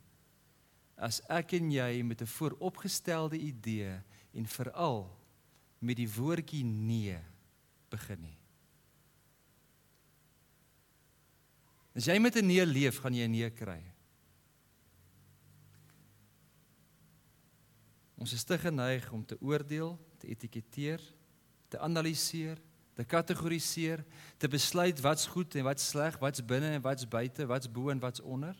as 1.05 1.21
ek 1.29 1.53
en 1.59 1.69
jy 1.71 2.01
met 2.03 2.21
'n 2.21 2.33
vooropgestelde 2.37 3.37
idee 3.37 4.01
en 4.33 4.45
veral 4.45 5.05
met 5.79 5.97
die 5.97 6.09
woordjie 6.09 6.63
nee 6.63 7.19
begin 7.89 8.21
nie. 8.21 8.39
As 11.95 12.05
jy 12.05 12.17
met 12.19 12.35
'n 12.35 12.47
nee 12.47 12.65
leef, 12.65 12.99
gaan 12.99 13.13
jy 13.13 13.27
'n 13.27 13.31
nee 13.31 13.49
kry. 13.49 13.81
Ons 18.17 18.33
is 18.33 18.43
te 18.43 18.57
geneig 18.57 19.11
om 19.11 19.25
te 19.25 19.37
oordeel, 19.41 19.99
te 20.17 20.27
etiketeer, 20.27 21.01
te 21.69 21.79
analiseer 21.79 22.57
te 22.95 23.03
kategoriseer, 23.03 24.03
te 24.39 24.47
besluit 24.47 24.99
wat's 25.03 25.27
goed 25.27 25.55
en 25.59 25.67
wat's 25.67 25.87
sleg, 25.91 26.15
wat's 26.21 26.43
binne 26.45 26.77
en 26.77 26.83
wat's 26.83 27.07
buite, 27.07 27.45
wat's 27.45 27.67
bo 27.71 27.91
en 27.91 27.99
wat's 27.99 28.23
onder. 28.23 28.55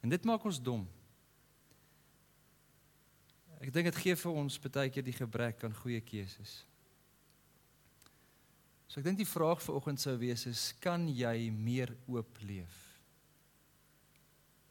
En 0.00 0.08
dit 0.08 0.24
maak 0.24 0.44
ons 0.48 0.60
dom. 0.62 0.86
Ek 3.60 3.72
dink 3.72 3.90
dit 3.90 4.00
gee 4.00 4.16
vir 4.16 4.36
ons 4.40 4.56
baie 4.64 4.88
keer 4.92 5.04
die 5.04 5.16
gebrek 5.16 5.64
aan 5.66 5.76
goeie 5.76 6.00
keuses. 6.00 6.62
So 8.88 8.98
ek 8.98 9.06
dink 9.06 9.20
die 9.20 9.28
vraag 9.28 9.60
vir 9.62 9.76
oggend 9.76 10.00
sou 10.02 10.16
wees 10.18 10.46
is 10.50 10.70
kan 10.82 11.04
jy 11.06 11.50
meer 11.54 11.92
oop 12.10 12.40
leef? 12.42 12.78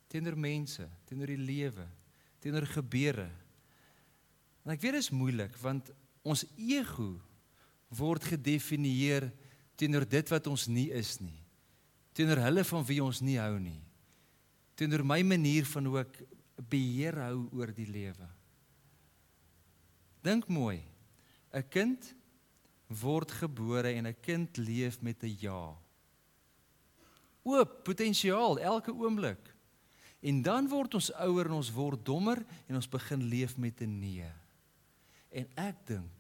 Teenoor 0.10 0.36
mense, 0.36 0.88
teenoor 1.08 1.30
die 1.32 1.40
lewe, 1.40 1.86
teenoor 2.42 2.66
gebeure. 2.68 3.30
En 4.66 4.74
ek 4.74 4.82
weet 4.82 4.98
dit 4.98 5.06
is 5.06 5.14
moeilik 5.14 5.54
want 5.62 5.94
ons 6.26 6.44
ego 6.58 7.14
word 7.96 8.26
gedefinieer 8.34 9.30
teenoor 9.80 10.04
dit 10.10 10.34
wat 10.34 10.50
ons 10.52 10.66
nie 10.68 10.90
is 10.92 11.16
nie. 11.22 11.38
Teenoor 12.18 12.42
hulle 12.44 12.66
van 12.68 12.84
wie 12.90 13.00
ons 13.06 13.22
nie 13.24 13.38
hou 13.40 13.54
nie. 13.62 13.80
Teenoor 14.80 15.04
my 15.04 15.20
manier 15.28 15.66
van 15.68 15.88
hoe 15.90 15.98
ek 16.06 16.22
beheer 16.72 17.18
hou 17.26 17.50
oor 17.58 17.74
die 17.76 17.88
lewe. 17.90 18.28
Dink 20.24 20.48
mooi. 20.48 20.80
'n 21.52 21.66
Kind 21.68 22.14
word 22.88 23.32
gebore 23.32 23.92
en 23.92 24.08
'n 24.08 24.22
kind 24.22 24.58
leef 24.58 25.02
met 25.02 25.24
'n 25.24 25.36
ja. 25.40 25.76
Oop 27.44 27.84
potensiaal 27.84 28.60
elke 28.60 28.94
oomblik. 28.94 29.56
En 30.22 30.42
dan 30.42 30.68
word 30.68 30.94
ons 30.94 31.12
ouer 31.14 31.46
en 31.46 31.60
ons 31.60 31.72
word 31.72 32.06
dommer 32.06 32.46
en 32.68 32.76
ons 32.76 32.90
begin 32.90 33.24
leef 33.24 33.58
met 33.58 33.82
'n 33.82 34.00
nee. 34.00 34.32
En 35.32 35.48
ek 35.56 35.76
dink 35.86 36.16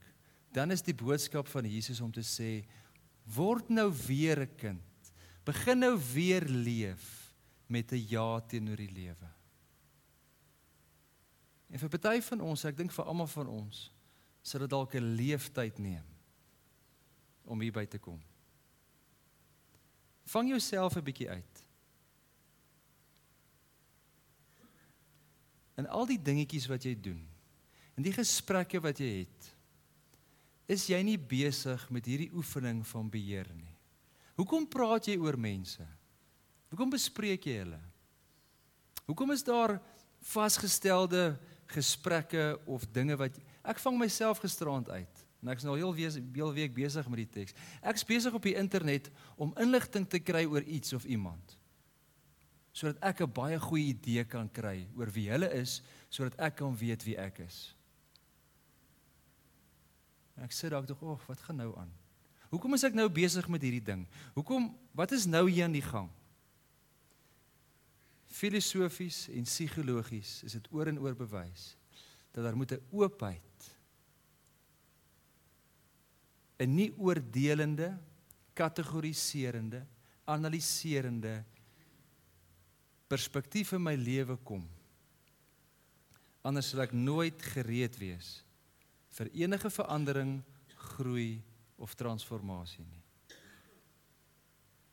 dan 0.52 0.72
is 0.72 0.82
die 0.82 0.96
boodskap 0.96 1.48
van 1.48 1.66
Jesus 1.66 2.02
om 2.02 2.12
te 2.12 2.24
sê 2.26 2.66
word 3.24 3.70
nou 3.70 3.92
weer 4.08 4.42
'n 4.42 4.56
kind. 4.56 5.14
Begin 5.46 5.80
nou 5.80 5.98
weer 6.14 6.44
leef 6.44 7.19
met 7.70 7.92
'n 7.92 8.08
ja 8.08 8.40
teenoor 8.40 8.78
die 8.78 8.92
lewe. 8.92 9.30
En 11.70 11.80
vir 11.80 11.90
party 11.90 12.22
van 12.22 12.42
ons, 12.42 12.66
ek 12.66 12.78
dink 12.78 12.92
vir 12.92 13.06
almal 13.06 13.28
van 13.28 13.48
ons, 13.48 13.92
sal 14.42 14.60
dit 14.60 14.70
dalk 14.70 14.96
'n 14.96 15.16
leeftyd 15.16 15.78
neem 15.78 16.06
om 17.46 17.62
hier 17.62 17.72
by 17.72 17.86
te 17.86 17.98
kom. 17.98 18.22
Vang 20.26 20.50
jouself 20.50 20.96
'n 20.96 21.04
bietjie 21.04 21.30
uit. 21.30 21.66
En 25.76 25.88
al 25.88 26.06
die 26.06 26.22
dingetjies 26.22 26.68
wat 26.68 26.84
jy 26.84 26.96
doen, 27.02 27.28
en 27.96 28.04
die 28.04 28.14
gesprekke 28.14 28.80
wat 28.80 28.98
jy 29.00 29.20
het, 29.20 29.56
is 30.68 30.88
jy 30.88 31.02
nie 31.04 31.18
besig 31.18 31.90
met 31.90 32.06
hierdie 32.06 32.34
oefening 32.34 32.88
van 32.88 33.10
beheer 33.10 33.48
nie. 33.54 33.76
Hoekom 34.36 34.68
praat 34.68 35.06
jy 35.06 35.18
oor 35.18 35.38
mense? 35.38 35.99
Hoekom 36.80 36.94
bespreek 36.96 37.44
jy 37.44 37.58
hulle? 37.60 37.78
Hoekom 39.04 39.34
is 39.34 39.42
daar 39.44 39.74
vasgestelde 40.32 41.34
gesprekke 41.68 42.54
of 42.72 42.86
dinge 42.96 43.18
wat 43.20 43.36
ek 43.68 43.82
vang 43.84 43.98
myself 44.00 44.40
gisterand 44.40 44.88
uit 44.88 45.26
en 45.44 45.50
ek's 45.52 45.66
nou 45.68 45.74
heel 45.76 45.92
wees, 45.98 46.16
heel 46.16 46.54
week 46.56 46.72
besig 46.78 47.10
met 47.12 47.20
die 47.20 47.34
teks. 47.34 47.58
Ek's 47.84 48.08
besig 48.08 48.32
op 48.32 48.48
die 48.48 48.56
internet 48.56 49.10
om 49.36 49.52
inligting 49.60 50.06
te 50.08 50.22
kry 50.24 50.46
oor 50.48 50.64
iets 50.64 50.96
of 50.96 51.04
iemand 51.04 51.58
sodat 52.72 53.04
ek 53.04 53.28
'n 53.28 53.34
baie 53.34 53.60
goeie 53.60 53.92
idee 53.92 54.24
kan 54.24 54.48
kry 54.48 54.88
oor 54.96 55.12
wie 55.12 55.28
hulle 55.28 55.52
is 55.60 55.82
sodat 56.08 56.40
ek 56.40 56.56
kan 56.64 56.78
weet 56.80 57.04
wie 57.04 57.18
ek 57.20 57.40
is. 57.44 57.76
Ek 60.40 60.56
sê 60.56 60.70
dalk 60.70 60.88
tog, 60.88 61.04
"Ag, 61.04 61.28
wat 61.28 61.42
gaan 61.42 61.58
nou 61.58 61.76
aan? 61.76 61.92
Hoekom 62.52 62.74
is 62.74 62.84
ek 62.84 62.94
nou 62.94 63.10
besig 63.10 63.50
met 63.50 63.62
hierdie 63.62 63.84
ding? 63.84 64.08
Hoekom 64.34 64.78
wat 64.94 65.12
is 65.12 65.26
nou 65.26 65.50
hier 65.50 65.66
aan 65.66 65.76
die 65.76 65.84
gang?" 65.84 66.10
Filosofies 68.30 69.28
en 69.34 69.48
psigologies 69.48 70.44
is 70.46 70.56
dit 70.58 70.68
oor 70.72 70.88
en 70.92 71.00
oor 71.02 71.16
bewys 71.18 71.74
dat 72.32 72.44
daar 72.46 72.56
moet 72.56 72.72
'n 72.72 72.86
oopheid 72.92 73.78
'n 76.60 76.76
nie 76.76 76.92
oordelende, 76.98 77.98
kategoriserende, 78.54 79.86
analiserende 80.26 81.44
perspektief 83.08 83.72
in 83.72 83.84
my 83.84 83.96
lewe 83.96 84.36
kom. 84.44 84.68
Anders 86.42 86.70
sal 86.70 86.82
ek 86.82 86.94
nooit 86.94 87.42
gereed 87.56 87.98
wees 87.98 88.44
vir 89.18 89.32
enige 89.34 89.70
verandering, 89.70 90.44
groei 90.76 91.42
of 91.76 91.96
transformasie 91.96 92.86
nie. 92.86 93.02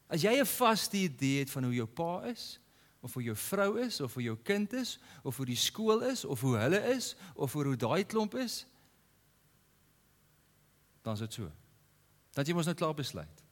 As 0.08 0.22
jy 0.22 0.38
'n 0.38 0.46
vaste 0.46 0.96
idee 0.96 1.40
het 1.40 1.50
van 1.50 1.64
hoe 1.64 1.74
jou 1.74 1.86
pa 1.86 2.24
is, 2.30 2.58
of 3.00 3.14
hoe 3.14 3.22
jou 3.22 3.36
vrou 3.36 3.70
is, 3.80 4.00
of 4.00 4.14
hoe 4.14 4.22
jou 4.22 4.36
kind 4.42 4.72
is, 4.72 4.96
of 5.22 5.36
hoe 5.36 5.46
die 5.46 5.58
skool 5.58 6.02
is, 6.08 6.24
of 6.24 6.40
hoe 6.40 6.56
hulle 6.56 6.80
is, 6.94 7.14
of 7.34 7.52
hoe 7.52 7.76
daai 7.76 8.04
klomp 8.04 8.34
is, 8.34 8.64
dan 11.06 11.14
is 11.14 11.22
dit 11.22 11.38
so. 11.38 11.50
Dat 12.34 12.48
jy 12.48 12.54
mos 12.56 12.66
nou 12.66 12.74
klaar 12.76 12.96
besluit. 12.98 13.42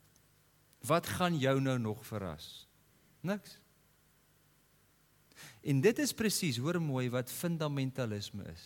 Wat 0.84 1.06
gaan 1.16 1.36
jou 1.38 1.54
nou 1.62 1.76
nog 1.78 2.02
verras? 2.06 2.66
Niks. 3.24 3.60
En 5.64 5.80
dit 5.80 6.00
is 6.02 6.12
presies, 6.12 6.58
hoor 6.60 6.80
mooi 6.82 7.06
wat 7.12 7.30
fundamentalisme 7.32 8.44
is. 8.50 8.64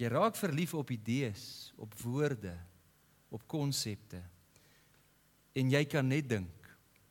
Jy 0.00 0.08
raak 0.10 0.38
verlief 0.40 0.72
op 0.74 0.90
idees, 0.90 1.70
op 1.76 1.94
woorde, 2.02 2.56
op 3.30 3.44
konsepte. 3.46 4.18
En 5.54 5.70
jy 5.70 5.84
kan 5.86 6.08
net 6.08 6.26
dink. 6.32 6.61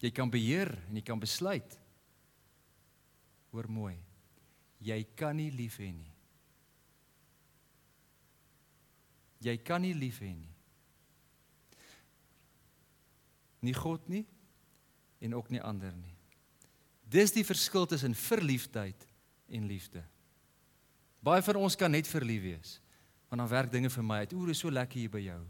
Jy 0.01 0.09
kan 0.15 0.31
beheer 0.33 0.71
en 0.89 0.97
jy 0.97 1.03
kan 1.05 1.19
besluit. 1.21 1.77
Hoor 3.51 3.67
mooi. 3.69 3.95
Jy 4.81 5.03
kan 5.17 5.37
nie 5.37 5.51
lief 5.53 5.77
hê 5.77 5.91
nie. 5.93 6.09
Jy 9.41 9.55
kan 9.65 9.81
nie 9.81 9.93
lief 9.97 10.21
hê 10.21 10.31
nie. 10.33 10.49
Nie 13.61 13.77
God 13.77 14.07
nie 14.09 14.23
en 15.21 15.35
ook 15.37 15.51
nie 15.53 15.61
ander 15.61 15.93
nie. 15.93 16.15
Dis 17.05 17.33
die 17.35 17.45
verskil 17.45 17.85
tussen 17.85 18.15
verliefdheid 18.17 19.05
en 19.51 19.67
liefde. 19.69 20.01
Baie 21.21 21.43
van 21.45 21.59
ons 21.61 21.77
kan 21.77 21.91
net 21.93 22.09
verlief 22.09 22.41
wees. 22.41 22.77
Want 23.29 23.43
dan 23.43 23.51
werk 23.51 23.71
dinge 23.71 23.91
vir 23.93 24.05
my 24.05 24.23
uit. 24.23 24.33
Oor 24.33 24.49
is 24.49 24.61
so 24.63 24.71
lekker 24.73 24.97
hier 24.97 25.11
by 25.13 25.21
jou. 25.27 25.41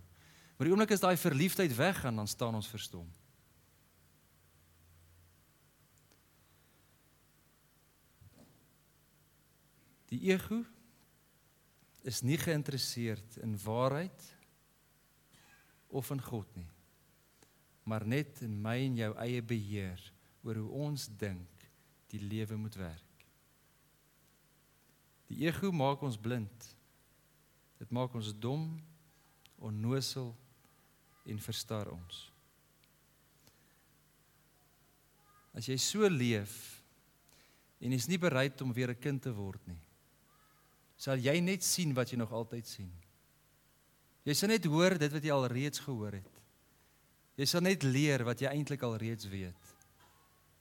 Maar 0.57 0.67
die 0.67 0.73
oomblik 0.73 0.91
as 0.93 1.03
daai 1.03 1.15
verliefdheid 1.17 1.71
weggaan, 1.73 2.19
dan 2.19 2.27
staan 2.27 2.57
ons 2.57 2.67
verstom. 2.69 3.07
Die 10.11 10.19
ego 10.27 10.59
is 12.03 12.21
nie 12.25 12.37
geïnteresseerd 12.37 13.37
in 13.45 13.55
waarheid 13.63 14.25
of 15.87 16.09
in 16.11 16.21
God 16.21 16.49
nie. 16.57 16.67
Maar 17.83 18.05
net 18.07 18.41
in 18.45 18.57
my 18.61 18.77
en 18.85 18.97
jou 18.99 19.11
eie 19.23 19.41
beheer 19.41 20.01
oor 20.43 20.59
hoe 20.59 20.83
ons 20.87 21.07
dink 21.21 21.65
die 22.11 22.19
lewe 22.19 22.57
moet 22.59 22.75
werk. 22.75 23.25
Die 25.31 25.45
ego 25.47 25.71
maak 25.71 26.03
ons 26.03 26.19
blind. 26.19 26.67
Dit 27.79 27.93
maak 27.95 28.13
ons 28.17 28.33
dom, 28.35 28.65
onnosel 29.61 30.33
en 31.29 31.39
verstar 31.39 31.87
ons. 31.93 32.25
As 35.55 35.67
jy 35.67 35.77
so 35.79 36.07
leef 36.09 36.57
en 37.81 37.93
jy's 37.95 38.09
nie 38.11 38.19
bereid 38.21 38.59
om 38.61 38.73
weer 38.73 38.91
'n 38.91 38.99
kind 38.99 39.21
te 39.21 39.31
word 39.33 39.61
nie, 39.67 39.79
sal 41.01 41.17
jy 41.17 41.39
net 41.41 41.65
sien 41.65 41.95
wat 41.97 42.11
jy 42.13 42.19
nog 42.21 42.33
altyd 42.35 42.67
sien. 42.69 42.91
Jy 44.27 44.35
sal 44.37 44.51
net 44.53 44.67
hoor 44.69 44.99
dit 45.01 45.13
wat 45.15 45.25
jy 45.25 45.33
al 45.33 45.47
reeds 45.49 45.81
gehoor 45.81 46.19
het. 46.19 46.41
Jy 47.39 47.47
sal 47.49 47.63
net 47.65 47.85
leer 47.87 48.21
wat 48.27 48.43
jy 48.43 48.51
eintlik 48.51 48.83
al 48.85 48.99
reeds 49.01 49.25
weet. 49.31 49.71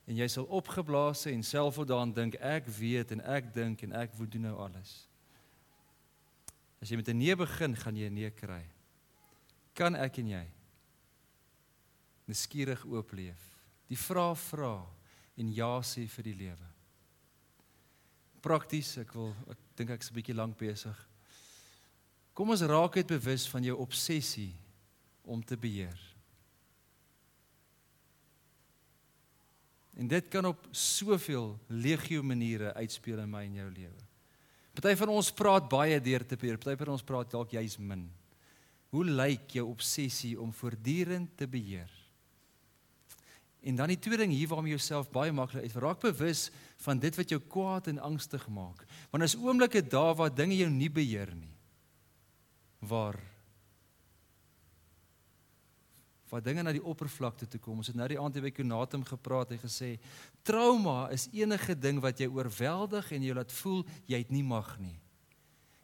En 0.08 0.16
jy 0.16 0.26
sal 0.32 0.48
opgeblaas 0.48 1.26
en 1.28 1.44
selfvoldaan 1.44 2.14
dink 2.16 2.38
ek 2.40 2.70
weet 2.78 3.12
en 3.14 3.20
ek 3.28 3.52
dink 3.54 3.84
en 3.84 3.92
ek 4.00 4.16
wou 4.16 4.28
doen 4.30 4.48
nou 4.48 4.56
alles. 4.64 4.94
As 6.80 6.88
jy 6.88 6.96
met 6.96 7.08
'n 7.08 7.18
nee 7.18 7.36
begin, 7.36 7.76
gaan 7.76 7.96
jy 7.96 8.08
'n 8.08 8.14
nee 8.14 8.30
kry. 8.30 8.64
Kan 9.74 9.94
ek 9.94 10.18
en 10.18 10.28
jy 10.28 10.46
neskierig 12.26 12.84
oop 12.86 13.12
leef? 13.12 13.58
Die 13.88 13.96
vrae 13.96 14.34
vra 14.34 14.86
en 15.36 15.52
ja 15.52 15.80
sê 15.82 16.08
vir 16.08 16.24
die 16.24 16.34
lewe. 16.34 16.79
Prakties, 18.40 18.96
ek 19.02 19.12
wil 19.14 19.34
ek 19.52 19.58
dink 19.76 19.90
ek's 19.90 20.10
'n 20.10 20.14
bietjie 20.14 20.34
lank 20.34 20.56
besig. 20.56 20.96
Kom 22.34 22.50
ons 22.50 22.62
raak 22.62 22.94
net 22.96 23.06
bewus 23.06 23.48
van 23.48 23.62
jou 23.62 23.76
obsessie 23.76 24.54
om 25.24 25.42
te 25.42 25.56
beheer. 25.56 25.98
En 30.00 30.08
dit 30.08 30.28
kan 30.28 30.46
op 30.48 30.68
soveel 30.70 31.58
legio 31.68 32.22
maniere 32.22 32.74
uitspeel 32.74 33.18
in 33.18 33.30
my 33.30 33.44
en 33.44 33.54
jou 33.54 33.70
lewe. 33.70 34.06
Party 34.72 34.94
van 34.96 35.12
ons 35.12 35.32
praat 35.32 35.68
baie 35.68 36.00
deur 36.00 36.24
te 36.24 36.36
beheer, 36.36 36.56
party 36.56 36.78
van 36.78 36.94
ons 36.94 37.04
praat 37.04 37.30
dalk 37.30 37.52
jy's 37.52 37.76
min. 37.76 38.06
Hoe 38.90 39.04
lyk 39.04 39.58
jou 39.58 39.66
obsessie 39.68 40.40
om 40.40 40.54
voortdurend 40.56 41.36
te 41.36 41.46
beheer? 41.46 41.99
En 43.60 43.76
dan 43.76 43.92
die 43.92 43.98
tweede 43.98 44.22
ding 44.24 44.32
hier 44.32 44.48
waarmee 44.48 44.72
jouself 44.72 45.10
baie 45.12 45.32
maklik 45.32 45.62
uit 45.62 45.80
raak 45.82 46.00
bewus 46.00 46.48
van 46.84 46.98
dit 46.98 47.16
wat 47.16 47.28
jou 47.28 47.40
kwaad 47.40 47.90
en 47.92 47.98
angstig 47.98 48.46
maak. 48.48 48.86
Want 49.12 49.26
as 49.26 49.36
oomblikke 49.36 49.82
daar 49.84 50.14
waar 50.16 50.32
dinge 50.34 50.56
jou 50.56 50.70
nie 50.70 50.90
beheer 50.90 51.34
nie. 51.34 51.56
Waar 52.80 53.20
waar 56.30 56.42
dinge 56.42 56.62
na 56.62 56.70
die 56.70 56.84
oppervlakte 56.86 57.48
toe 57.50 57.58
kom. 57.58 57.80
Ons 57.82 57.90
het 57.90 57.96
nou 57.98 58.06
die 58.06 58.18
aand 58.20 58.36
by 58.38 58.52
Konatum 58.54 59.02
gepraat 59.02 59.50
en 59.50 59.58
gesê 59.58 59.96
trauma 60.46 61.08
is 61.10 61.26
enige 61.34 61.74
ding 61.74 61.98
wat 62.02 62.22
jy 62.22 62.28
oorweldig 62.30 63.08
en 63.16 63.24
jy 63.26 63.34
laat 63.34 63.50
voel 63.60 63.82
jy 64.06 64.20
het 64.22 64.30
nie 64.30 64.44
mag 64.46 64.76
nie. 64.78 64.94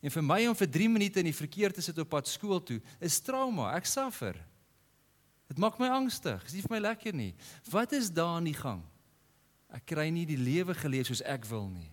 En 0.06 0.12
vir 0.14 0.22
my 0.22 0.38
om 0.46 0.54
vir 0.54 0.70
3 0.70 0.88
minute 0.92 1.18
in 1.18 1.26
die 1.32 1.34
verkeer 1.34 1.74
te 1.74 1.82
sit 1.82 1.98
op 1.98 2.12
pad 2.14 2.30
skool 2.30 2.60
toe 2.62 2.78
is 3.02 3.18
trauma. 3.26 3.72
Ek 3.74 3.88
suffer. 3.90 4.38
Dit 5.46 5.60
maak 5.62 5.78
my 5.78 5.88
angstig. 5.94 6.40
Dit 6.42 6.50
is 6.50 6.58
nie 6.58 6.64
vir 6.64 6.74
my 6.74 6.80
lekker 6.82 7.14
nie. 7.14 7.32
Wat 7.70 7.92
is 7.96 8.10
daar 8.10 8.38
aan 8.38 8.48
die 8.48 8.56
gang? 8.56 8.82
Ek 9.74 9.84
kry 9.92 10.08
nie 10.10 10.26
die 10.26 10.38
lewe 10.40 10.74
geleef 10.74 11.10
soos 11.10 11.22
ek 11.26 11.46
wil 11.50 11.68
nie. 11.70 11.90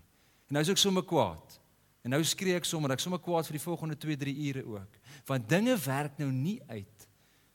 En 0.49 0.57
nou 0.57 0.63
is 0.65 0.71
ek 0.73 0.81
sommer 0.81 1.05
kwaad. 1.05 1.59
En 2.03 2.11
nou 2.11 2.19
skree 2.27 2.57
ek 2.57 2.67
sommer, 2.67 2.91
ek 2.91 3.03
sommer 3.03 3.21
kwaad 3.23 3.47
vir 3.47 3.57
die 3.57 3.63
volgende 3.63 3.97
2, 3.99 4.17
3 4.25 4.33
ure 4.49 4.63
ook. 4.75 4.99
Want 5.29 5.47
dinge 5.49 5.77
werk 5.85 6.19
nou 6.19 6.29
nie 6.33 6.59
uit 6.67 7.07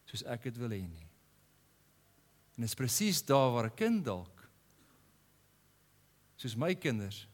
soos 0.08 0.24
ek 0.24 0.48
dit 0.48 0.60
wil 0.60 0.72
hê 0.72 0.82
nie. 0.86 1.08
En 2.56 2.64
dit 2.64 2.70
is 2.70 2.78
presies 2.78 3.20
daar 3.22 3.52
waar 3.54 3.68
'n 3.68 3.76
kind 3.76 4.04
dalk 4.04 4.34
soos 6.38 6.56
my 6.56 6.74
kinders 6.74 7.26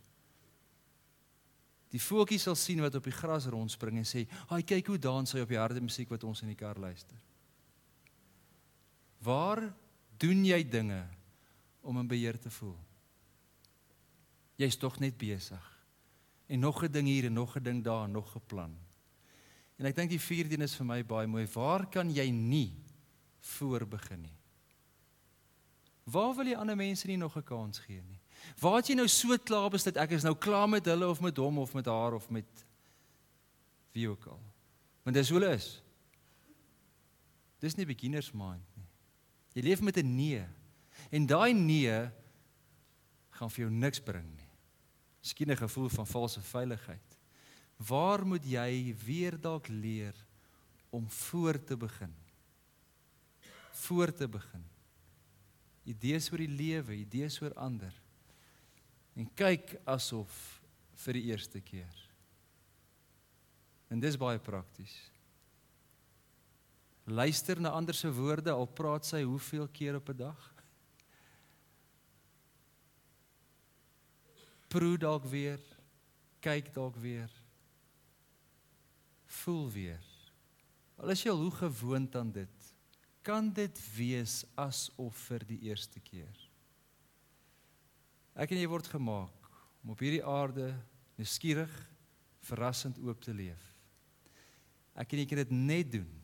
die 1.94 2.02
voeltjie 2.02 2.40
sal 2.42 2.56
sien 2.58 2.82
wat 2.82 2.96
op 2.98 3.06
die 3.06 3.14
gras 3.14 3.46
rondspring 3.46 3.96
en 4.00 4.04
sê, 4.04 4.26
"Haai, 4.48 4.62
kyk 4.62 4.86
hoe 4.86 4.98
dans 4.98 5.32
hy 5.32 5.40
op 5.40 5.48
die 5.48 5.58
harde 5.58 5.80
musiek 5.80 6.10
wat 6.10 6.24
ons 6.24 6.42
in 6.42 6.48
die 6.48 6.56
kar 6.56 6.74
luister." 6.74 7.16
Waar 9.24 9.74
doen 10.20 10.44
jy 10.44 10.60
dinge 10.68 11.00
om 11.80 11.98
in 11.98 12.08
beheer 12.08 12.38
te 12.40 12.50
voel? 12.50 12.76
Jy's 14.60 14.76
tog 14.78 15.00
net 15.02 15.16
besig. 15.18 15.70
En 16.46 16.60
nog 16.60 16.82
'n 16.84 16.92
ding 16.92 17.06
hier 17.06 17.24
en 17.24 17.32
nog 17.32 17.56
'n 17.56 17.62
ding 17.62 17.84
daar, 17.84 18.08
nog 18.08 18.36
'n 18.36 18.46
plan. 18.46 18.76
En 19.76 19.86
ek 19.86 19.96
dink 19.96 20.10
die 20.10 20.20
vierde 20.20 20.54
een 20.54 20.62
is 20.62 20.76
vir 20.76 20.86
my 20.86 21.02
baie 21.04 21.26
mooi. 21.26 21.46
Waar 21.46 21.86
kan 21.86 22.12
jy 22.12 22.30
nie 22.30 22.74
voorbegin 23.40 24.20
nie? 24.20 24.38
Waar 26.04 26.34
wil 26.34 26.46
jy 26.46 26.56
ander 26.56 26.76
mense 26.76 27.06
nie 27.06 27.16
nog 27.16 27.36
'n 27.36 27.42
kans 27.42 27.78
gee 27.78 28.02
nie? 28.02 28.20
Waar 28.60 28.76
het 28.76 28.86
jy 28.86 28.94
nou 28.94 29.08
so 29.08 29.36
klaar 29.38 29.70
besluit 29.70 29.96
ek 29.96 30.10
is 30.10 30.22
nou 30.22 30.34
klaar 30.34 30.68
met 30.68 30.84
hulle 30.84 31.08
of 31.08 31.20
met 31.20 31.36
hom 31.36 31.58
of 31.58 31.74
met 31.74 31.86
haar 31.86 32.12
of 32.12 32.30
met 32.30 32.64
wie 33.92 34.08
ook 34.08 34.26
al? 34.26 34.40
Want 35.02 35.16
dis 35.16 35.28
hoe 35.28 35.38
hulle 35.38 35.54
is. 35.54 35.82
Dis 37.58 37.74
nie 37.74 37.86
beginners 37.86 38.32
mind 38.32 38.76
nie. 38.76 38.83
Jy 39.54 39.62
leef 39.62 39.80
met 39.80 39.96
'n 39.96 40.14
nee. 40.16 40.44
En 41.10 41.26
daai 41.26 41.54
nee 41.54 42.10
gaan 43.30 43.50
vir 43.50 43.64
jou 43.64 43.70
niks 43.70 44.00
bring 44.00 44.26
nie. 44.36 44.50
Miskien 45.22 45.50
'n 45.50 45.56
gevoel 45.56 45.88
van 45.88 46.06
valse 46.06 46.40
veiligheid. 46.40 47.18
Waar 47.76 48.26
moet 48.26 48.44
jy 48.44 48.94
weer 49.04 49.40
dalk 49.40 49.68
leer 49.68 50.14
om 50.90 51.10
voor 51.10 51.64
te 51.64 51.76
begin? 51.76 52.14
Voor 53.72 54.12
te 54.12 54.28
begin. 54.28 54.64
Idees 55.84 56.30
oor 56.32 56.38
die 56.38 56.48
lewe, 56.48 56.94
idees 56.94 57.40
oor 57.42 57.54
ander. 57.54 57.92
En 59.14 59.34
kyk 59.34 59.76
asof 59.84 60.62
vir 60.94 61.12
die 61.12 61.22
eerste 61.22 61.60
keer. 61.60 62.10
En 63.88 64.00
dis 64.00 64.16
baie 64.16 64.38
prakties. 64.38 64.94
Luister 67.04 67.60
na 67.60 67.68
ander 67.68 67.94
se 67.94 68.08
woorde 68.08 68.50
al 68.50 68.66
praat 68.66 69.04
sy 69.04 69.20
hoeveel 69.22 69.68
keer 69.68 69.98
op 69.98 70.08
'n 70.08 70.16
dag? 70.16 70.54
Proe 74.68 74.96
dalk 74.98 75.24
weer, 75.24 75.60
kyk 76.40 76.72
dalk 76.74 76.96
weer. 76.96 77.30
Voel 79.26 79.70
weer. 79.70 80.04
Al 80.96 81.10
is 81.10 81.22
jy 81.22 81.30
al 81.30 81.42
hoe 81.42 81.50
gewoond 81.50 82.16
aan 82.16 82.32
dit, 82.32 82.74
kan 83.22 83.52
dit 83.52 83.80
wees 83.96 84.44
asof 84.54 85.16
vir 85.28 85.44
die 85.44 85.60
eerste 85.60 86.00
keer. 86.00 86.50
Ek 88.34 88.50
en 88.50 88.58
jy 88.58 88.66
word 88.66 88.86
gemaak 88.86 89.50
om 89.82 89.90
op 89.90 89.98
hierdie 89.98 90.24
aarde 90.24 90.72
nuuskierig, 91.16 91.70
verrassend 92.40 92.98
oop 92.98 93.20
te 93.22 93.34
leef. 93.34 93.62
Ek 94.94 95.12
en 95.12 95.18
jy 95.18 95.26
kan 95.26 95.36
dit 95.36 95.50
net 95.50 95.92
doen 95.92 96.23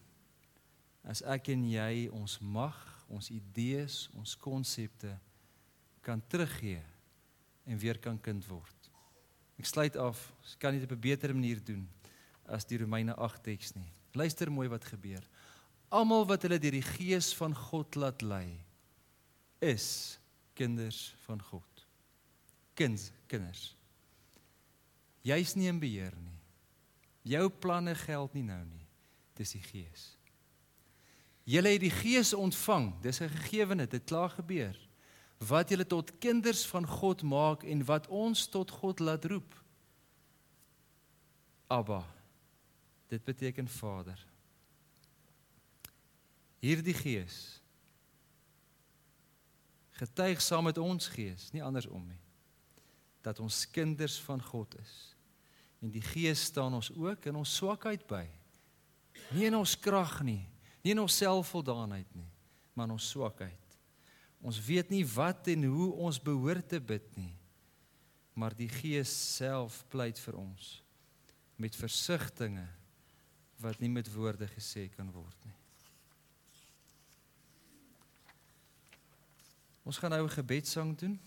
as 1.05 1.23
ek 1.23 1.53
en 1.55 1.65
jy 1.65 2.09
ons 2.13 2.39
mag, 2.41 2.77
ons 3.11 3.31
idees, 3.33 4.09
ons 4.15 4.37
konsepte 4.39 5.11
kan 6.05 6.21
teruggee 6.29 6.83
en 7.67 7.79
weer 7.79 7.99
kan 7.99 8.19
kind 8.21 8.45
word. 8.49 8.77
Ek 9.61 9.69
sluit 9.69 9.97
af, 10.01 10.21
ek 10.55 10.61
kan 10.63 10.75
dit 10.75 10.85
op 10.85 10.93
'n 10.93 11.01
beter 11.01 11.35
manier 11.35 11.61
doen 11.61 11.89
as 12.47 12.65
die 12.65 12.79
Romeine 12.79 13.15
8 13.15 13.43
teks 13.43 13.75
nie. 13.75 13.93
Luister 14.15 14.51
mooi 14.51 14.69
wat 14.69 14.85
gebeur. 14.85 15.23
Almal 15.91 16.27
wat 16.27 16.43
hulle 16.43 16.59
deur 16.59 16.73
die 16.73 16.83
gees 16.83 17.35
van 17.35 17.55
God 17.55 17.95
laat 17.95 18.23
lei, 18.23 18.65
is 19.61 20.19
kinders 20.55 21.15
van 21.27 21.43
God. 21.43 21.87
Kind, 22.75 23.13
kinders. 23.27 23.77
Jy's 25.23 25.55
nie 25.57 25.69
in 25.69 25.81
beheer 25.81 26.17
nie. 26.17 26.39
Jou 27.23 27.49
planne 27.51 27.95
geld 27.95 28.35
nie 28.35 28.43
nou 28.43 28.65
nie. 28.65 28.87
Dis 29.37 29.53
die 29.53 29.63
gees. 29.63 30.20
Julle 31.51 31.73
het 31.75 31.83
die 31.83 31.91
Gees 31.91 32.35
ontvang. 32.35 32.93
Dis 33.03 33.21
'n 33.21 33.29
gegewene, 33.29 33.87
dit 33.87 34.05
klaar 34.05 34.31
gebeur. 34.31 34.77
Wat 35.39 35.69
julle 35.69 35.87
tot 35.87 36.19
kinders 36.19 36.67
van 36.67 36.87
God 36.87 37.23
maak 37.23 37.63
en 37.63 37.85
wat 37.85 38.07
ons 38.07 38.47
tot 38.47 38.71
God 38.71 38.99
laat 38.99 39.25
roep. 39.25 39.55
Abba. 41.67 42.05
Dit 43.09 43.25
beteken 43.25 43.69
Vader. 43.69 44.27
Hierdie 46.59 46.95
Gees 46.95 47.61
getuig 50.01 50.41
saam 50.41 50.65
met 50.65 50.79
ons 50.81 51.11
gees, 51.13 51.51
nie 51.53 51.63
andersom 51.65 52.05
nie, 52.09 52.21
dat 53.25 53.41
ons 53.41 53.67
kinders 53.69 54.17
van 54.25 54.41
God 54.43 54.77
is. 54.81 54.95
En 55.81 55.93
die 55.93 56.05
Gees 56.05 56.47
staan 56.49 56.77
ons 56.77 56.89
ook 56.97 57.29
in 57.29 57.37
ons 57.37 57.57
swakheid 57.57 58.07
by. 58.09 58.25
Nie 59.37 59.49
in 59.51 59.59
ons 59.59 59.75
krag 59.81 60.21
nie, 60.25 60.45
Nie 60.83 60.93
in 60.93 61.03
ons 61.03 61.17
selfvoldaanheid 61.17 62.09
nie, 62.15 62.29
maar 62.75 62.87
in 62.89 62.97
ons 62.97 63.09
swakheid. 63.09 63.79
Ons 64.41 64.61
weet 64.65 64.89
nie 64.91 65.05
wat 65.05 65.51
en 65.53 65.65
hoe 65.65 65.93
ons 65.93 66.21
behoort 66.23 66.69
te 66.69 66.81
bid 66.81 67.17
nie. 67.17 67.35
Maar 68.35 68.55
die 68.57 68.69
Gees 68.69 69.13
self 69.37 69.83
pleit 69.93 70.19
vir 70.19 70.39
ons. 70.41 70.79
met 71.61 71.77
versigtings 71.77 72.69
wat 73.61 73.83
nie 73.83 73.91
met 73.93 74.09
woorde 74.15 74.47
gesê 74.49 74.87
kan 74.95 75.11
word 75.13 75.45
nie. 75.45 75.57
Ons 79.85 79.99
gaan 80.01 80.11
nou 80.11 80.25
'n 80.25 80.37
gebedssang 80.39 80.97
doen. 80.97 81.21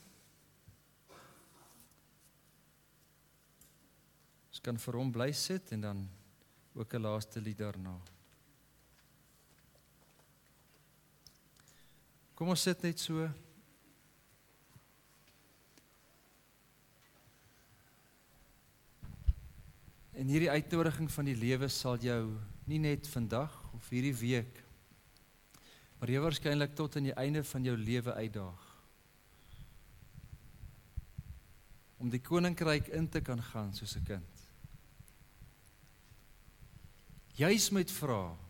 Ons 4.49 4.61
kan 4.61 4.77
vir 4.77 4.93
hom 4.93 5.11
bly 5.11 5.31
sit 5.31 5.71
en 5.71 5.81
dan 5.81 6.09
ook 6.73 6.93
'n 6.93 7.01
laaste 7.01 7.41
lied 7.41 7.57
daarna. 7.57 8.12
Kom 12.43 12.49
ons 12.51 12.63
sit 12.67 12.81
net 12.83 12.99
so. 12.99 13.23
En 20.11 20.27
hierdie 20.27 20.51
uitnodiging 20.51 21.07
van 21.07 21.29
die 21.31 21.37
lewe 21.39 21.69
sal 21.71 21.95
jou 22.03 22.33
nie 22.67 22.81
net 22.83 23.07
vandag 23.07 23.55
of 23.71 23.87
hierdie 23.95 24.11
week 24.19 24.59
maar 26.03 26.11
jy 26.11 26.19
waarskynlik 26.19 26.73
tot 26.75 26.97
aan 26.99 27.05
die 27.07 27.15
einde 27.15 27.45
van 27.47 27.63
jou 27.63 27.77
lewe 27.79 28.11
uitdaag. 28.11 28.63
Om 32.03 32.11
die 32.11 32.19
koninkryk 32.19 32.89
in 32.91 33.07
te 33.07 33.23
kan 33.23 33.39
gaan 33.53 33.71
soos 33.71 33.95
'n 33.95 34.03
kind. 34.03 34.41
Juis 37.39 37.69
met 37.69 37.91
vra. 37.91 38.42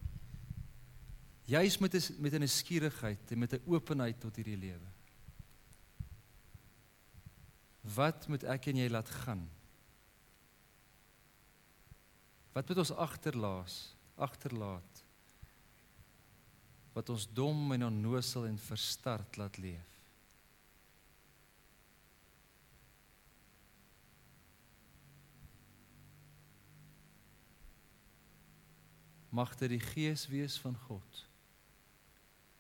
Juis 1.46 1.78
met 1.78 1.94
'n 1.94 2.16
met 2.22 2.34
'n 2.34 2.40
nuuskierigheid 2.40 3.32
en 3.32 3.38
met 3.38 3.54
'n 3.54 3.62
openheid 3.66 4.20
tot 4.20 4.36
hierdie 4.36 4.58
lewe. 4.58 4.88
Wat 7.82 8.28
moet 8.28 8.44
ek 8.44 8.66
en 8.66 8.76
jy 8.76 8.90
laat 8.90 9.10
gaan? 9.10 9.50
Wat 12.52 12.68
moet 12.68 12.78
ons 12.78 12.92
agterlaat? 12.92 13.96
Agterlaat. 14.16 15.04
Wat 16.94 17.10
ons 17.10 17.34
dom 17.34 17.72
en 17.72 17.86
onnosel 17.86 18.46
en 18.46 18.58
verstard 18.58 19.36
laat 19.36 19.58
leef. 19.58 19.92
Mag 29.30 29.56
dit 29.58 29.70
die 29.70 29.80
gees 29.80 30.28
wees 30.28 30.58
van 30.58 30.78
God 30.78 31.33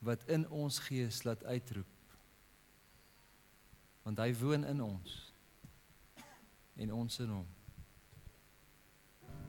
wat 0.03 0.23
in 0.31 0.45
ons 0.49 0.79
gees 0.87 1.23
laat 1.23 1.43
uitroep. 1.43 1.89
Want 4.03 4.19
hy 4.19 4.31
woon 4.39 4.65
in 4.67 4.81
ons 4.83 5.19
en 6.75 6.93
ons 6.93 7.19
in 7.23 7.29
hom. 7.29 7.47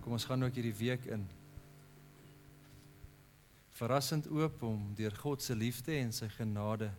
Kom 0.04 0.14
ons 0.14 0.26
gaan 0.28 0.44
ook 0.44 0.54
hierdie 0.54 0.76
week 0.76 1.08
in. 1.10 1.24
Verrassend 3.74 4.28
oop 4.30 4.62
om 4.62 4.92
deur 4.94 5.16
God 5.18 5.42
se 5.42 5.56
liefde 5.56 5.96
en 5.98 6.12
sy 6.14 6.28
genade 6.36 6.92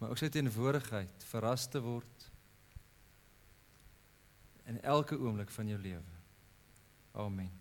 maar 0.00 0.14
ook 0.14 0.18
sy 0.18 0.30
teenwoordigheid 0.32 1.24
verras 1.28 1.66
te 1.68 1.80
word 1.84 2.28
in 4.72 4.80
elke 4.80 5.18
oomblik 5.18 5.50
van 5.52 5.68
jou 5.68 5.80
lewe. 5.80 6.20
Amen. 7.12 7.59